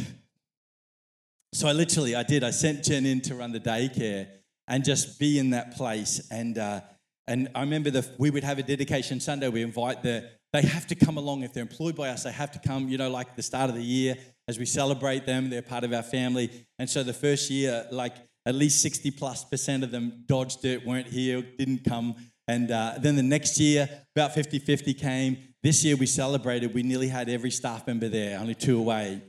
So 1.54 1.68
I 1.68 1.74
literally, 1.74 2.16
I 2.16 2.24
did. 2.24 2.44
I 2.44 2.52
sent 2.52 2.86
Jen 2.86 3.06
in 3.06 3.22
to 3.22 3.36
run 3.36 3.52
the 3.52 3.60
daycare 3.60 4.28
and 4.68 4.84
just 4.84 5.20
be 5.20 5.40
in 5.40 5.52
that 5.52 5.76
place, 5.76 6.28
and 6.32 6.58
uh, 6.58 6.82
and 7.28 7.50
I 7.56 7.62
remember 7.62 7.90
that 7.92 8.10
we 8.18 8.30
would 8.30 8.44
have 8.44 8.60
a 8.60 8.64
dedication 8.64 9.20
Sunday. 9.20 9.48
We 9.48 9.62
invite 9.62 10.04
the, 10.04 10.30
they 10.54 10.64
have 10.64 10.88
to 10.88 10.96
come 10.96 11.18
along. 11.18 11.44
If 11.44 11.54
they're 11.54 11.62
employed 11.62 11.96
by 11.96 12.10
us, 12.10 12.24
they 12.24 12.32
have 12.32 12.52
to 12.52 12.60
come, 12.60 12.90
you 12.90 12.98
know, 12.98 13.10
like 13.10 13.36
the 13.36 13.42
start 13.42 13.70
of 13.70 13.76
the 13.76 13.84
year 13.84 14.18
as 14.48 14.60
we 14.60 14.66
celebrate 14.66 15.26
them. 15.26 15.50
They're 15.50 15.62
part 15.62 15.84
of 15.84 15.94
our 15.94 16.04
family. 16.04 16.66
And 16.78 16.90
so 16.90 17.04
the 17.04 17.14
first 17.14 17.50
year, 17.50 17.88
like 17.92 18.16
at 18.46 18.56
least 18.56 18.82
60 18.82 19.12
plus 19.12 19.46
percent 19.46 19.84
of 19.84 19.92
them 19.92 20.24
dodged 20.26 20.66
it, 20.66 20.86
weren't 20.86 21.08
here, 21.08 21.42
didn't 21.42 21.86
come. 21.86 22.16
And 22.48 22.70
uh, 22.70 22.96
then 22.98 23.16
the 23.16 23.24
next 23.24 23.60
year, 23.60 23.88
about 24.16 24.34
50 24.34 24.60
50 24.60 24.94
came. 24.96 25.38
This 25.64 25.86
year 25.86 25.96
we 25.96 26.08
celebrated, 26.08 26.74
we 26.74 26.84
nearly 26.84 27.08
had 27.08 27.30
every 27.30 27.52
staff 27.52 27.86
member 27.86 28.10
there, 28.10 28.40
only 28.40 28.56
two 28.56 28.78
away. 28.78 29.22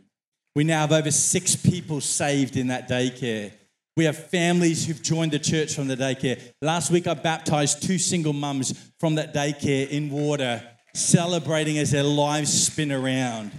We 0.56 0.64
now 0.64 0.80
have 0.80 0.92
over 0.92 1.10
six 1.10 1.54
people 1.54 2.00
saved 2.00 2.56
in 2.56 2.66
that 2.68 2.88
daycare. 2.88 3.52
We 3.96 4.04
have 4.04 4.16
families 4.16 4.86
who've 4.86 5.02
joined 5.02 5.32
the 5.32 5.38
church 5.38 5.74
from 5.74 5.86
the 5.86 5.96
daycare. 5.96 6.40
Last 6.62 6.90
week, 6.90 7.06
I 7.06 7.14
baptized 7.14 7.82
two 7.82 7.98
single 7.98 8.32
mums 8.32 8.72
from 8.98 9.16
that 9.16 9.34
daycare 9.34 9.88
in 9.88 10.10
water, 10.10 10.62
celebrating 10.94 11.76
as 11.78 11.90
their 11.90 12.02
lives 12.02 12.66
spin 12.66 12.90
around. 12.90 13.52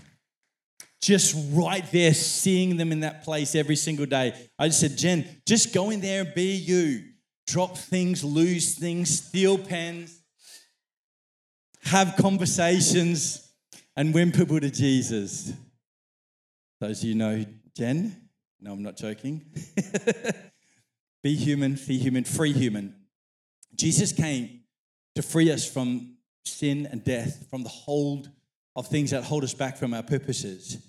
Just 1.01 1.35
right 1.51 1.85
there, 1.91 2.13
seeing 2.13 2.77
them 2.77 2.91
in 2.91 3.01
that 3.01 3.23
place 3.23 3.53
every 3.53 3.75
single 3.75 4.05
day. 4.05 4.33
I 4.57 4.67
just 4.67 4.79
said, 4.79 4.97
Jen, 4.97 5.27
just 5.45 5.73
go 5.73 5.91
in 5.91 6.01
there 6.01 6.21
and 6.21 6.33
be 6.33 6.53
you. 6.53 7.03
Drop 7.45 7.77
things, 7.77 8.23
lose 8.23 8.75
things, 8.75 9.19
steal 9.19 9.57
pens, 9.57 10.21
have 11.83 12.15
conversations, 12.17 13.51
and 13.95 14.13
win 14.13 14.31
people 14.31 14.59
to 14.59 14.69
Jesus. 14.71 15.51
Those 16.79 17.03
of 17.03 17.09
you 17.09 17.15
know 17.15 17.45
Jen, 17.75 18.22
no, 18.63 18.71
I'm 18.71 18.81
not 18.81 18.95
joking. 18.95 19.45
Be 21.23 21.35
human, 21.35 21.79
be 21.87 21.97
human, 21.97 22.25
free 22.25 22.51
human. 22.51 22.95
Jesus 23.75 24.11
came 24.11 24.61
to 25.15 25.21
free 25.21 25.49
us 25.51 25.69
from 25.69 26.17
sin 26.43 26.85
and 26.91 27.01
death, 27.01 27.47
from 27.49 27.63
the 27.63 27.69
hold 27.69 28.29
of 28.75 28.87
things 28.87 29.11
that 29.11 29.23
hold 29.23 29.45
us 29.45 29.53
back 29.53 29.77
from 29.77 29.93
our 29.93 30.03
purposes. 30.03 30.85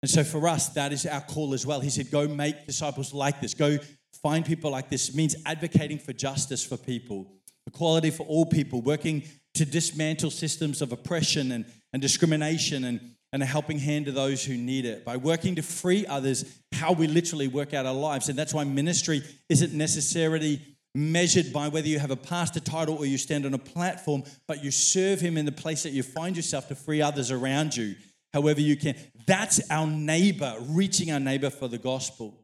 And 0.00 0.10
so 0.10 0.24
for 0.24 0.48
us, 0.48 0.70
that 0.70 0.92
is 0.92 1.04
our 1.04 1.20
call 1.20 1.52
as 1.52 1.66
well. 1.66 1.80
He 1.80 1.90
said, 1.90 2.10
Go 2.10 2.26
make 2.26 2.66
disciples 2.66 3.12
like 3.12 3.42
this. 3.42 3.52
Go 3.52 3.78
find 4.22 4.44
people 4.44 4.70
like 4.70 4.88
this. 4.88 5.10
It 5.10 5.14
means 5.14 5.36
advocating 5.44 5.98
for 5.98 6.14
justice 6.14 6.64
for 6.64 6.78
people, 6.78 7.30
equality 7.66 8.10
for 8.10 8.24
all 8.24 8.46
people, 8.46 8.80
working 8.80 9.22
to 9.52 9.66
dismantle 9.66 10.30
systems 10.30 10.80
of 10.80 10.92
oppression 10.92 11.52
and, 11.52 11.66
and 11.92 12.00
discrimination 12.00 12.84
and 12.84 13.14
and 13.34 13.42
a 13.42 13.46
helping 13.46 13.80
hand 13.80 14.06
to 14.06 14.12
those 14.12 14.44
who 14.44 14.56
need 14.56 14.84
it. 14.84 15.04
By 15.04 15.16
working 15.16 15.56
to 15.56 15.62
free 15.62 16.06
others, 16.06 16.44
how 16.70 16.92
we 16.92 17.08
literally 17.08 17.48
work 17.48 17.74
out 17.74 17.84
our 17.84 17.92
lives. 17.92 18.28
And 18.28 18.38
that's 18.38 18.54
why 18.54 18.62
ministry 18.62 19.22
isn't 19.48 19.72
necessarily 19.74 20.60
measured 20.94 21.52
by 21.52 21.66
whether 21.66 21.88
you 21.88 21.98
have 21.98 22.12
a 22.12 22.16
pastor 22.16 22.60
title 22.60 22.96
or 22.96 23.06
you 23.06 23.18
stand 23.18 23.44
on 23.44 23.52
a 23.52 23.58
platform, 23.58 24.22
but 24.46 24.62
you 24.62 24.70
serve 24.70 25.20
him 25.20 25.36
in 25.36 25.46
the 25.46 25.52
place 25.52 25.82
that 25.82 25.90
you 25.90 26.04
find 26.04 26.36
yourself 26.36 26.68
to 26.68 26.76
free 26.76 27.02
others 27.02 27.32
around 27.32 27.76
you, 27.76 27.96
however 28.32 28.60
you 28.60 28.76
can. 28.76 28.94
That's 29.26 29.68
our 29.68 29.88
neighbor, 29.88 30.54
reaching 30.60 31.10
our 31.10 31.18
neighbor 31.18 31.50
for 31.50 31.66
the 31.66 31.78
gospel. 31.78 32.38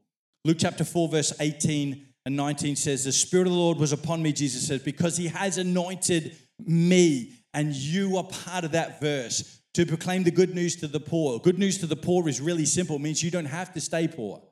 Luke 0.45 0.57
chapter 0.59 0.83
4, 0.83 1.09
verse 1.09 1.33
18 1.39 2.05
and 2.27 2.35
19 2.35 2.75
says, 2.75 3.05
The 3.05 3.13
Spirit 3.13 3.47
of 3.47 3.53
the 3.53 3.59
Lord 3.61 3.79
was 3.79 3.93
upon 3.93 4.25
me, 4.25 4.33
Jesus 4.33 4.67
says, 4.67 4.83
because 4.83 5.17
he 5.17 5.29
has 5.29 5.57
anointed 5.57 6.37
me. 6.59 7.35
And 7.55 7.75
you 7.75 8.17
are 8.17 8.25
part 8.25 8.65
of 8.65 8.73
that 8.73 9.01
verse 9.01 9.60
to 9.81 9.87
proclaim 9.87 10.25
the 10.25 10.31
good 10.31 10.55
news 10.55 10.77
to 10.77 10.87
the 10.87 11.01
poor. 11.01 11.39
Good 11.39 11.59
news 11.59 11.79
to 11.79 11.87
the 11.87 11.97
poor 11.97 12.29
is 12.29 12.39
really 12.39 12.67
simple, 12.67 12.97
it 12.97 13.01
means 13.01 13.23
you 13.23 13.31
don't 13.31 13.47
have 13.47 13.73
to 13.73 13.81
stay 13.81 14.07
poor. 14.09 14.43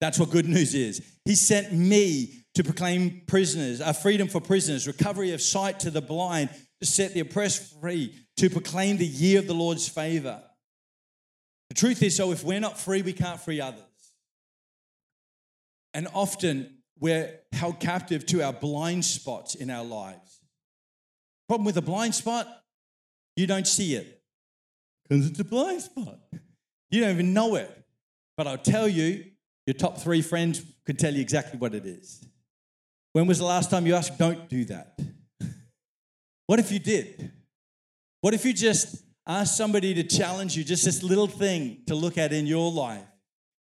That's 0.00 0.20
what 0.20 0.30
good 0.30 0.48
news 0.48 0.72
is. 0.72 1.02
He 1.24 1.34
sent 1.34 1.72
me 1.72 2.44
to 2.54 2.62
proclaim 2.62 3.22
prisoners, 3.26 3.80
uh, 3.80 3.92
freedom 3.92 4.28
for 4.28 4.40
prisoners, 4.40 4.86
recovery 4.86 5.32
of 5.32 5.42
sight 5.42 5.80
to 5.80 5.90
the 5.90 6.00
blind, 6.00 6.50
to 6.80 6.86
set 6.86 7.12
the 7.12 7.20
oppressed 7.20 7.80
free, 7.80 8.14
to 8.36 8.48
proclaim 8.50 8.98
the 8.98 9.06
year 9.06 9.40
of 9.40 9.48
the 9.48 9.54
Lord's 9.54 9.88
favor. 9.88 10.40
The 11.68 11.74
truth 11.74 12.00
is, 12.00 12.14
so 12.14 12.30
if 12.30 12.44
we're 12.44 12.60
not 12.60 12.78
free, 12.78 13.02
we 13.02 13.12
can't 13.12 13.40
free 13.40 13.60
others. 13.60 13.82
And 15.92 16.06
often 16.14 16.78
we're 17.00 17.34
held 17.52 17.80
captive 17.80 18.26
to 18.26 18.44
our 18.44 18.52
blind 18.52 19.04
spots 19.04 19.56
in 19.56 19.70
our 19.70 19.84
lives. 19.84 20.40
Problem 21.48 21.64
with 21.64 21.78
a 21.78 21.82
blind 21.82 22.14
spot, 22.14 22.46
you 23.34 23.48
don't 23.48 23.66
see 23.66 23.96
it 23.96 24.21
because 25.08 25.28
it's 25.28 25.40
a 25.40 25.44
blind 25.44 25.82
spot. 25.82 26.18
You 26.90 27.00
don't 27.00 27.10
even 27.10 27.32
know 27.32 27.56
it. 27.56 27.70
But 28.36 28.46
I'll 28.46 28.58
tell 28.58 28.88
you, 28.88 29.24
your 29.66 29.74
top 29.74 29.98
three 29.98 30.22
friends 30.22 30.62
could 30.84 30.98
tell 30.98 31.12
you 31.12 31.20
exactly 31.20 31.58
what 31.58 31.74
it 31.74 31.86
is. 31.86 32.26
When 33.12 33.26
was 33.26 33.38
the 33.38 33.44
last 33.44 33.70
time 33.70 33.86
you 33.86 33.94
asked? 33.94 34.18
Don't 34.18 34.48
do 34.48 34.64
that. 34.66 34.98
What 36.46 36.58
if 36.58 36.72
you 36.72 36.80
did? 36.80 37.30
What 38.20 38.34
if 38.34 38.44
you 38.44 38.52
just 38.52 39.02
asked 39.26 39.56
somebody 39.56 39.94
to 39.94 40.02
challenge 40.02 40.56
you, 40.56 40.64
just 40.64 40.84
this 40.84 41.02
little 41.02 41.28
thing 41.28 41.82
to 41.86 41.94
look 41.94 42.18
at 42.18 42.32
in 42.32 42.46
your 42.46 42.70
life, 42.70 43.06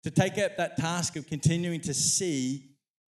to 0.03 0.11
take 0.11 0.37
up 0.37 0.57
that 0.57 0.77
task 0.77 1.15
of 1.15 1.27
continuing 1.27 1.79
to 1.81 1.93
see, 1.93 2.69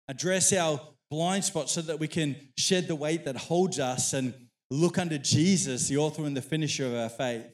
address 0.07 0.53
our 0.53 0.79
blind 1.09 1.43
spots 1.43 1.73
so 1.73 1.81
that 1.81 1.99
we 1.99 2.07
can 2.07 2.35
shed 2.57 2.87
the 2.87 2.95
weight 2.95 3.25
that 3.25 3.35
holds 3.35 3.79
us 3.79 4.13
and 4.13 4.33
look 4.71 4.97
under 4.97 5.17
Jesus, 5.17 5.87
the 5.87 5.97
author 5.97 6.23
and 6.23 6.37
the 6.37 6.41
finisher 6.41 6.85
of 6.85 6.93
our 6.93 7.09
faith. 7.09 7.45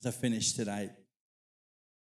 As 0.00 0.14
I 0.14 0.16
finish 0.18 0.52
today, 0.52 0.90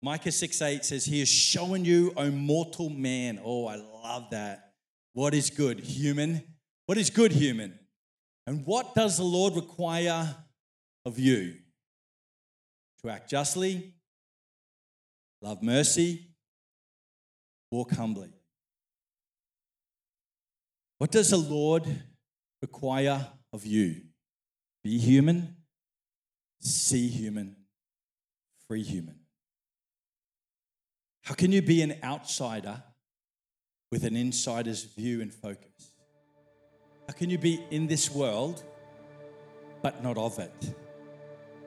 Micah 0.02 0.32
6 0.32 0.62
8 0.62 0.86
says, 0.86 1.06
He 1.06 1.19
has 1.19 1.30
shown 1.30 1.86
you, 1.86 2.13
O 2.15 2.30
mortal 2.30 2.89
man. 2.89 3.39
Oh, 3.43 3.67
I 3.67 3.76
love 3.76 4.30
that. 4.32 4.74
What 5.13 5.34
is 5.34 5.50
good, 5.50 5.80
human? 5.80 6.43
What 6.86 6.98
is 6.98 7.10
good, 7.10 7.32
human? 7.32 7.80
And 8.45 8.65
what 8.65 8.93
does 8.93 9.17
the 9.17 9.24
Lord 9.24 9.56
require 9.56 10.36
of 11.06 11.17
you? 11.17 11.56
To 13.02 13.10
act 13.10 13.30
justly, 13.30 13.93
love 15.41 15.63
mercy, 15.63 16.28
walk 17.71 17.91
humbly. 17.91 18.34
What 20.98 21.12
does 21.12 21.30
the 21.30 21.38
Lord 21.38 21.84
require 22.62 23.28
of 23.52 23.65
you? 23.65 24.02
Be 24.84 24.98
human, 24.98 25.56
see 26.60 27.08
human, 27.08 27.56
free 28.67 28.84
human. 28.84 29.15
How 31.23 31.34
can 31.34 31.51
you 31.51 31.62
be 31.62 31.82
an 31.82 31.95
outsider 32.04 32.84
with 33.91 34.04
an 34.04 34.15
insider's 34.15 34.84
view 34.84 35.21
and 35.21 35.34
focus? 35.34 35.93
How 37.08 37.13
can 37.13 37.30
you 37.30 37.38
be 37.38 37.63
in 37.71 37.88
this 37.88 38.12
world 38.12 38.63
but 39.82 40.04
not 40.04 40.17
of 40.17 40.39
it? 40.39 40.75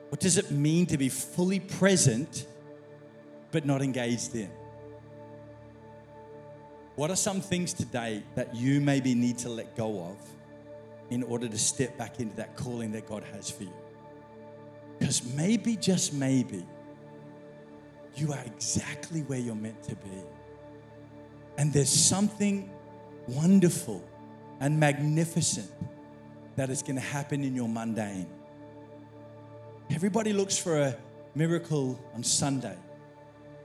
What 0.09 0.19
does 0.19 0.37
it 0.37 0.51
mean 0.51 0.85
to 0.87 0.97
be 0.97 1.09
fully 1.09 1.59
present 1.59 2.47
but 3.51 3.65
not 3.65 3.81
engaged 3.81 4.35
in? 4.35 4.51
What 6.95 7.11
are 7.11 7.15
some 7.15 7.39
things 7.39 7.73
today 7.73 8.23
that 8.35 8.53
you 8.55 8.81
maybe 8.81 9.15
need 9.15 9.37
to 9.39 9.49
let 9.49 9.75
go 9.77 10.01
of 10.03 10.17
in 11.09 11.23
order 11.23 11.47
to 11.47 11.57
step 11.57 11.97
back 11.97 12.19
into 12.19 12.35
that 12.35 12.57
calling 12.57 12.91
that 12.91 13.07
God 13.07 13.23
has 13.33 13.49
for 13.49 13.63
you? 13.63 13.73
Because 14.97 15.23
maybe, 15.33 15.77
just 15.77 16.13
maybe, 16.13 16.65
you 18.15 18.33
are 18.33 18.43
exactly 18.45 19.21
where 19.21 19.39
you're 19.39 19.55
meant 19.55 19.81
to 19.83 19.95
be. 19.95 20.23
And 21.57 21.73
there's 21.73 21.89
something 21.89 22.69
wonderful 23.27 24.03
and 24.59 24.79
magnificent 24.79 25.71
that 26.55 26.69
is 26.69 26.81
going 26.81 26.95
to 26.95 27.01
happen 27.01 27.43
in 27.43 27.55
your 27.55 27.69
mundane. 27.69 28.27
Everybody 29.91 30.33
looks 30.33 30.57
for 30.57 30.79
a 30.79 30.97
miracle 31.35 31.99
on 32.13 32.23
Sunday. 32.23 32.77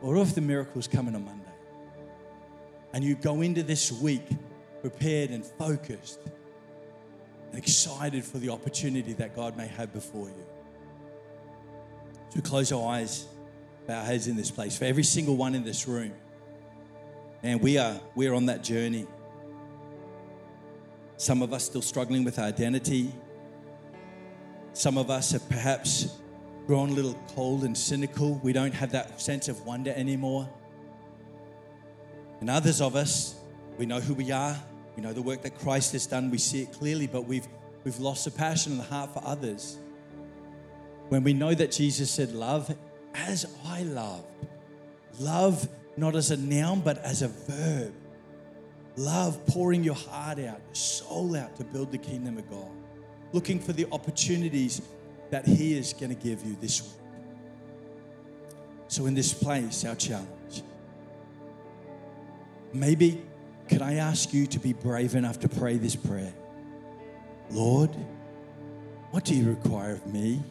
Or 0.01 0.17
if 0.19 0.35
the 0.35 0.41
miracles 0.41 0.87
coming 0.87 1.15
on 1.15 1.25
Monday? 1.25 1.45
And 2.93 3.03
you 3.03 3.15
go 3.15 3.41
into 3.41 3.63
this 3.63 3.91
week 3.91 4.27
prepared 4.81 5.31
and 5.31 5.45
focused 5.45 6.21
and 7.51 7.59
excited 7.59 8.25
for 8.25 8.39
the 8.39 8.51
opportunity 8.51 9.13
that 9.15 9.35
God 9.35 9.57
may 9.57 9.67
have 9.67 9.93
before 9.93 10.29
you. 10.29 10.47
We 12.35 12.43
close 12.43 12.71
our 12.71 12.93
eyes, 12.93 13.27
our 13.93 14.05
heads 14.05 14.29
in 14.29 14.37
this 14.37 14.51
place. 14.51 14.79
For 14.79 14.85
every 14.85 15.03
single 15.03 15.37
one 15.37 15.55
in 15.55 15.65
this 15.65 15.87
room, 15.87 16.13
and 17.43 17.61
we 17.61 17.79
are 17.79 18.01
we're 18.15 18.35
on 18.35 18.47
that 18.47 18.65
journey. 18.65 19.07
Some 21.17 21.43
of 21.43 21.53
us 21.53 21.65
still 21.65 21.83
struggling 21.83 22.25
with 22.25 22.39
our 22.39 22.47
identity. 22.47 23.13
Some 24.73 24.99
of 24.99 25.11
us 25.11 25.31
have 25.31 25.49
perhaps 25.49 26.19
grown 26.67 26.91
a 26.91 26.93
little 26.93 27.19
cold 27.35 27.65
and 27.65 27.77
cynical. 27.77 28.41
We 28.43 28.53
don't 28.53 28.75
have 28.75 28.93
that 28.93 29.21
sense 29.21 29.49
of 29.49 29.65
wonder 29.65 29.93
anymore. 29.95 30.49
And 32.41 32.51
others 32.51 32.81
of 32.81 32.97
us, 32.97 33.37
we 33.79 33.87
know 33.87 34.01
who 34.01 34.15
we 34.15 34.31
are, 34.31 34.57
we 34.97 35.03
know 35.03 35.13
the 35.13 35.23
work 35.23 35.43
that 35.43 35.59
Christ 35.59 35.93
has 35.93 36.07
done, 36.07 36.31
we 36.31 36.39
see 36.39 36.63
it 36.63 36.73
clearly, 36.73 37.07
but 37.07 37.23
we've, 37.23 37.47
we've 37.85 37.99
lost 37.99 38.25
the 38.25 38.31
passion 38.31 38.73
and 38.73 38.81
the 38.81 38.85
heart 38.85 39.13
for 39.13 39.23
others. 39.25 39.79
When 41.09 41.23
we 41.23 41.33
know 41.33 41.55
that 41.55 41.71
Jesus 41.71 42.11
said, 42.11 42.33
Love 42.33 42.75
as 43.15 43.47
I 43.67 43.83
loved, 43.83 44.27
love 45.19 45.69
not 45.97 46.17
as 46.17 46.31
a 46.31 46.37
noun, 46.37 46.81
but 46.81 46.99
as 46.99 47.23
a 47.23 47.29
verb. 47.29 47.95
Love 48.97 49.45
pouring 49.47 49.83
your 49.83 49.95
heart 49.95 50.39
out, 50.39 50.61
your 50.67 50.75
soul 50.75 51.37
out 51.37 51.57
to 51.57 51.65
build 51.65 51.91
the 51.91 51.99
kingdom 51.99 52.39
of 52.39 52.49
God. 52.49 52.71
Looking 53.33 53.59
for 53.59 53.73
the 53.73 53.87
opportunities 53.91 54.83
that 55.31 55.47
He 55.47 55.77
is 55.77 55.93
going 55.93 56.15
to 56.15 56.21
give 56.21 56.45
you 56.45 56.57
this 56.61 56.83
week. 56.83 56.93
So, 58.87 59.07
in 59.07 59.15
this 59.15 59.33
place, 59.35 59.85
our 59.85 59.97
challenge 59.97 60.63
Maybe 62.75 63.23
could 63.69 63.83
I 63.83 63.95
ask 63.95 64.35
you 64.35 64.47
to 64.49 64.59
be 64.59 64.73
brave 64.73 65.15
enough 65.15 65.39
to 65.41 65.49
pray 65.49 65.79
this 65.79 65.95
prayer? 65.95 66.35
Lord, 67.51 67.91
what 69.13 69.25
do 69.25 69.35
you 69.35 69.49
require 69.49 69.93
of 69.93 70.07
me? 70.13 70.43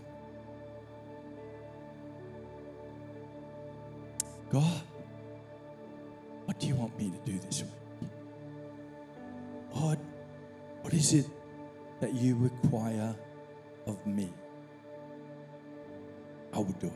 God, 4.53 4.83
what 6.45 6.59
do 6.59 6.67
you 6.67 6.75
want 6.75 6.95
me 6.95 7.09
to 7.09 7.31
do 7.31 7.39
this 7.39 7.63
week? 7.63 8.09
God, 9.73 9.97
what 10.83 10.93
is 10.93 11.11
it 11.11 11.25
that 11.99 12.13
you 12.13 12.35
require 12.35 13.15
of 13.87 14.05
me? 14.05 14.31
I 16.53 16.59
will 16.59 16.75
do 16.79 16.85
it. 16.85 16.93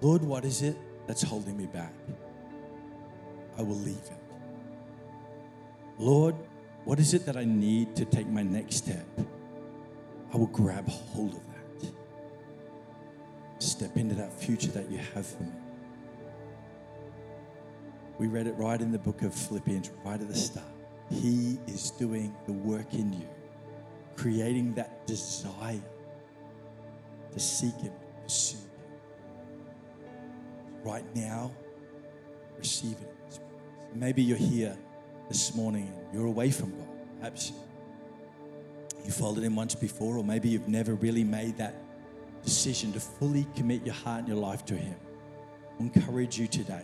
Lord, 0.00 0.22
what 0.24 0.44
is 0.44 0.62
it 0.62 0.76
that's 1.06 1.22
holding 1.22 1.56
me 1.56 1.66
back? 1.66 1.94
I 3.56 3.62
will 3.62 3.76
leave 3.76 3.96
it. 3.98 4.20
Lord, 5.96 6.34
what 6.84 6.98
is 6.98 7.14
it 7.14 7.24
that 7.26 7.36
I 7.36 7.44
need 7.44 7.94
to 7.94 8.04
take 8.04 8.26
my 8.26 8.42
next 8.42 8.78
step? 8.78 9.06
I 10.34 10.36
will 10.36 10.48
grab 10.48 10.88
hold 10.88 11.34
of 11.34 11.46
that. 11.46 11.57
Step 13.58 13.96
into 13.96 14.14
that 14.14 14.32
future 14.32 14.70
that 14.70 14.90
you 14.90 14.98
have 15.14 15.26
for 15.26 15.42
me. 15.42 15.52
We 18.18 18.26
read 18.26 18.46
it 18.46 18.54
right 18.56 18.80
in 18.80 18.90
the 18.92 18.98
book 18.98 19.22
of 19.22 19.34
Philippians, 19.34 19.90
right 20.04 20.20
at 20.20 20.28
the 20.28 20.34
start. 20.34 20.66
He 21.10 21.58
is 21.66 21.90
doing 21.92 22.34
the 22.46 22.52
work 22.52 22.94
in 22.94 23.12
you, 23.12 23.28
creating 24.16 24.74
that 24.74 25.06
desire 25.06 25.80
to 27.32 27.40
seek 27.40 27.74
Him, 27.76 27.92
to 27.92 28.22
pursue 28.22 28.58
Him. 28.58 28.64
Right 30.84 31.16
now, 31.16 31.52
receive 32.58 32.96
it. 33.00 33.40
Maybe 33.94 34.22
you're 34.22 34.36
here 34.36 34.76
this 35.28 35.54
morning 35.54 35.92
and 35.96 36.14
you're 36.14 36.26
away 36.26 36.50
from 36.50 36.70
God. 36.70 36.88
Perhaps 37.18 37.52
you 39.04 39.10
followed 39.10 39.42
Him 39.42 39.56
once 39.56 39.74
before, 39.74 40.18
or 40.18 40.24
maybe 40.24 40.48
you've 40.48 40.68
never 40.68 40.94
really 40.94 41.24
made 41.24 41.56
that 41.58 41.74
decision 42.44 42.92
to 42.92 43.00
fully 43.00 43.46
commit 43.54 43.84
your 43.84 43.94
heart 43.94 44.20
and 44.20 44.28
your 44.28 44.36
life 44.36 44.64
to 44.66 44.74
Him. 44.76 44.96
I 45.78 45.82
encourage 45.82 46.38
you 46.38 46.46
today. 46.46 46.82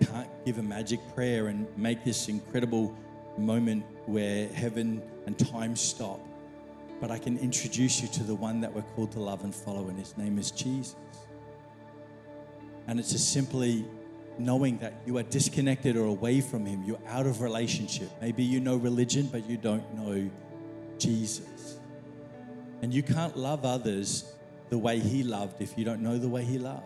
Can't 0.00 0.28
give 0.44 0.58
a 0.58 0.62
magic 0.62 1.00
prayer 1.14 1.48
and 1.48 1.66
make 1.76 2.04
this 2.04 2.28
incredible 2.28 2.94
moment 3.36 3.84
where 4.06 4.48
heaven 4.48 5.02
and 5.26 5.38
time 5.38 5.76
stop. 5.76 6.20
But 7.00 7.10
I 7.10 7.18
can 7.18 7.38
introduce 7.38 8.00
you 8.00 8.08
to 8.08 8.24
the 8.24 8.34
one 8.34 8.60
that 8.60 8.72
we're 8.72 8.82
called 8.82 9.12
to 9.12 9.20
love 9.20 9.44
and 9.44 9.54
follow, 9.54 9.88
and 9.88 9.98
his 9.98 10.16
name 10.16 10.38
is 10.38 10.50
Jesus. 10.50 10.96
And 12.86 12.98
it's 12.98 13.12
as 13.12 13.26
simply 13.26 13.84
knowing 14.38 14.78
that 14.78 14.94
you 15.04 15.18
are 15.18 15.22
disconnected 15.24 15.96
or 15.96 16.06
away 16.06 16.40
from 16.40 16.64
Him. 16.64 16.82
You're 16.84 17.00
out 17.08 17.26
of 17.26 17.40
relationship. 17.40 18.10
Maybe 18.20 18.42
you 18.42 18.60
know 18.60 18.76
religion, 18.76 19.28
but 19.30 19.48
you 19.48 19.56
don't 19.56 19.94
know 19.94 20.30
Jesus. 20.98 21.78
And 22.82 22.94
you 22.94 23.02
can't 23.02 23.36
love 23.36 23.64
others 23.64 24.32
the 24.68 24.78
way 24.78 24.98
He 24.98 25.22
loved 25.22 25.60
if 25.60 25.78
you 25.78 25.84
don't 25.84 26.00
know 26.00 26.18
the 26.18 26.28
way 26.28 26.44
He 26.44 26.58
loved. 26.58 26.84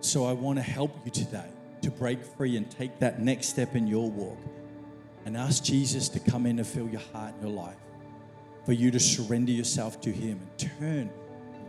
So 0.00 0.26
I 0.26 0.32
want 0.32 0.58
to 0.58 0.62
help 0.62 0.94
you 1.04 1.10
today 1.10 1.48
to 1.82 1.90
break 1.90 2.24
free 2.24 2.56
and 2.56 2.70
take 2.70 2.98
that 2.98 3.20
next 3.20 3.48
step 3.48 3.74
in 3.74 3.86
your 3.86 4.10
walk 4.10 4.38
and 5.24 5.36
ask 5.36 5.64
Jesus 5.64 6.08
to 6.10 6.20
come 6.20 6.46
in 6.46 6.58
and 6.58 6.66
fill 6.66 6.88
your 6.88 7.00
heart 7.12 7.34
and 7.34 7.42
your 7.42 7.52
life, 7.52 7.78
for 8.64 8.72
you 8.72 8.90
to 8.90 9.00
surrender 9.00 9.52
yourself 9.52 10.00
to 10.02 10.10
Him 10.12 10.40
and 10.40 10.70
turn. 10.78 11.10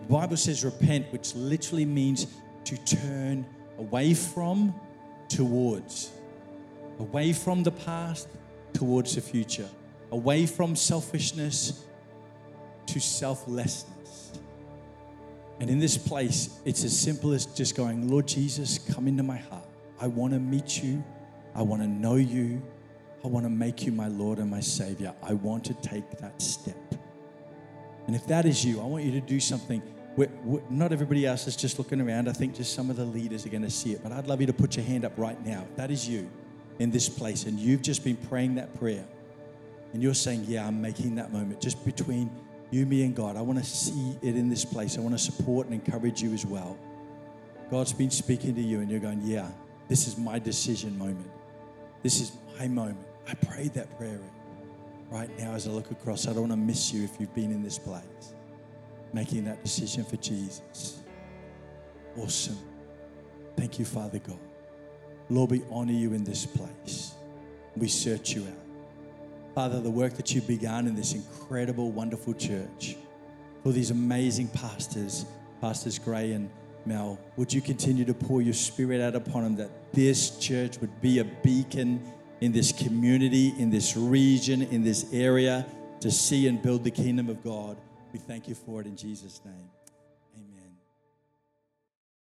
The 0.02 0.14
Bible 0.14 0.38
says 0.38 0.66
repent, 0.66 1.12
which 1.12 1.34
literally 1.36 1.86
means 1.86 2.28
to 2.66 2.78
turn 2.78 3.46
away 3.78 4.14
from 4.14 4.74
towards, 5.30 6.12
away 7.00 7.34
from 7.34 7.64
the 7.64 7.72
past 7.72 8.28
towards 8.74 9.16
the 9.16 9.22
future, 9.22 9.70
away 10.12 10.46
from 10.46 10.76
selfishness 10.76 11.86
to 12.88 13.00
selflessness. 13.00 13.94
And 15.60 15.70
in 15.70 15.80
this 15.80 15.98
place, 15.98 16.60
it's 16.65 16.84
as 16.84 16.98
simple 16.98 17.32
as 17.32 17.46
just 17.46 17.76
going, 17.76 18.10
Lord 18.10 18.28
Jesus, 18.28 18.78
come 18.78 19.08
into 19.08 19.24
my 19.24 19.38
heart. 19.38 19.68
I 20.00 20.08
want 20.08 20.34
to 20.34 20.39
meet 20.39 20.84
you. 20.84 21.04
I 21.54 21.62
want 21.62 21.82
to 21.82 21.88
know 21.88 22.15
you. 22.15 22.62
I 23.24 23.28
want 23.28 23.46
to 23.46 23.50
make 23.50 23.86
you 23.86 23.91
my 23.91 24.08
Lord 24.08 24.39
and 24.39 24.52
my 24.52 24.60
Savior. 24.60 25.13
I 25.24 25.34
want 25.34 25.63
to 25.65 25.74
take 25.76 26.10
that 26.20 26.41
step. 26.41 26.76
And 28.08 28.15
if 28.15 28.28
that 28.28 28.46
is 28.46 28.63
you, 28.63 28.82
I 28.82 28.84
want 28.84 29.04
you 29.04 29.12
to 29.12 29.22
do 29.22 29.39
something. 29.39 29.82
We're, 30.15 30.30
we're, 30.44 30.62
not 30.70 30.91
everybody 30.91 31.26
else 31.26 31.48
is 31.48 31.56
just 31.56 31.80
looking 31.80 32.02
around. 32.02 32.30
I 32.30 32.34
think 32.34 32.56
just 32.56 32.74
some 32.74 32.89
of 32.89 32.98
the 32.98 33.06
leaders 33.06 33.46
are 33.46 33.50
going 33.50 33.63
to 33.63 33.70
see 33.70 33.94
it. 33.94 34.04
But 34.04 34.12
I'd 34.12 34.28
love 34.28 34.41
you 34.41 34.48
to 34.48 34.54
put 34.54 34.76
your 34.76 34.86
hand 34.86 35.06
up 35.06 35.13
right 35.18 35.44
now. 35.46 35.65
If 35.70 35.76
that 35.78 35.89
is 35.89 36.08
you 36.08 36.30
in 36.80 36.91
this 36.91 37.10
place 37.10 37.46
and 37.46 37.58
you've 37.58 37.82
just 37.82 38.04
been 38.04 38.18
praying 38.18 38.56
that 38.56 38.78
prayer 38.78 39.06
and 39.94 40.04
you're 40.04 40.13
saying, 40.13 40.44
Yeah, 40.48 40.68
I'm 40.68 40.82
making 40.82 41.15
that 41.15 41.32
moment 41.32 41.62
just 41.62 41.84
between 41.86 42.30
you, 42.76 42.86
me, 42.86 43.04
and 43.04 43.16
God. 43.16 43.38
I 43.38 43.42
want 43.42 43.58
to 43.58 43.66
see 43.66 44.18
it 44.22 44.36
in 44.36 44.50
this 44.50 44.66
place. 44.66 44.98
I 44.98 45.02
want 45.02 45.18
to 45.18 45.24
support 45.24 45.68
and 45.68 45.74
encourage 45.74 46.22
you 46.22 46.34
as 46.34 46.46
well. 46.46 46.78
God's 47.72 47.94
been 47.94 48.12
speaking 48.12 48.54
to 48.56 48.62
you 48.62 48.82
and 48.82 48.92
you're 48.92 49.00
going, 49.00 49.22
Yeah, 49.24 49.50
this 49.88 50.08
is 50.08 50.18
my 50.18 50.38
decision 50.40 50.98
moment. 50.98 51.32
This 52.04 52.20
is 52.20 52.34
my 52.60 52.68
moment. 52.68 53.00
I 53.28 53.34
prayed 53.34 53.74
that 53.74 53.98
prayer 53.98 54.20
right 55.10 55.30
now 55.40 55.54
as 55.54 55.68
I 55.68 55.72
look 55.72 55.90
across. 55.90 56.28
I 56.28 56.34
don't 56.34 56.50
want 56.50 56.52
to 56.52 56.58
miss 56.58 56.94
you 56.94 57.04
if 57.04 57.20
you've 57.20 57.34
been 57.34 57.52
in 57.52 57.64
this 57.64 57.80
place, 57.80 58.34
making 59.14 59.46
that 59.46 59.64
decision 59.64 60.04
for 60.04 60.18
Jesus. 60.18 61.00
Awesome. 62.18 62.60
Thank 63.56 63.80
you, 63.80 63.86
Father 63.86 64.20
God. 64.20 64.40
Lord, 65.30 65.52
we 65.52 65.64
honor 65.72 65.94
you 65.94 66.14
in 66.14 66.24
this 66.24 66.46
place. 66.46 67.16
We 67.76 67.88
search 67.88 68.36
you 68.36 68.44
out. 68.44 68.64
Father, 69.56 69.80
the 69.80 69.89
work 69.89 70.15
that 70.15 70.36
you've 70.36 70.48
begun 70.48 70.86
in 70.86 70.96
this 70.96 71.13
incredible, 71.13 71.89
wonderful 71.89 72.34
church, 72.34 72.98
for 73.63 73.72
these 73.72 73.89
amazing 73.89 74.50
pastors, 74.50 75.26
Pastors 75.62 75.98
Gray 75.98 76.34
and 76.34 76.50
Mel, 76.86 77.18
would 77.38 77.54
you 77.54 77.62
continue 77.62 78.04
to 78.04 78.13
pour 78.13 78.41
your 78.41 78.54
spirit 78.54 79.00
out 79.00 79.15
upon 79.15 79.44
them 79.44 79.56
that 79.56 79.94
this 79.94 80.38
church 80.39 80.78
would 80.80 81.00
be 81.00 81.20
a 81.20 81.24
beacon 81.24 82.02
in 82.41 82.52
this 82.52 82.74
community, 82.74 83.54
in 83.58 83.70
this 83.70 83.96
region, 83.96 84.62
in 84.62 84.84
this 84.84 85.06
area 85.13 85.65
to 86.02 86.12
see 86.12 86.48
and 86.48 86.62
build 86.62 86.84
the 86.84 86.91
kingdom 86.91 87.30
of 87.30 87.41
God? 87.41 87.78
We 88.12 88.20
thank 88.20 88.50
you 88.50 88.56
for 88.56 88.82
it 88.82 88.88
in 88.88 88.98
Jesus' 88.98 89.39
name. 89.46 89.70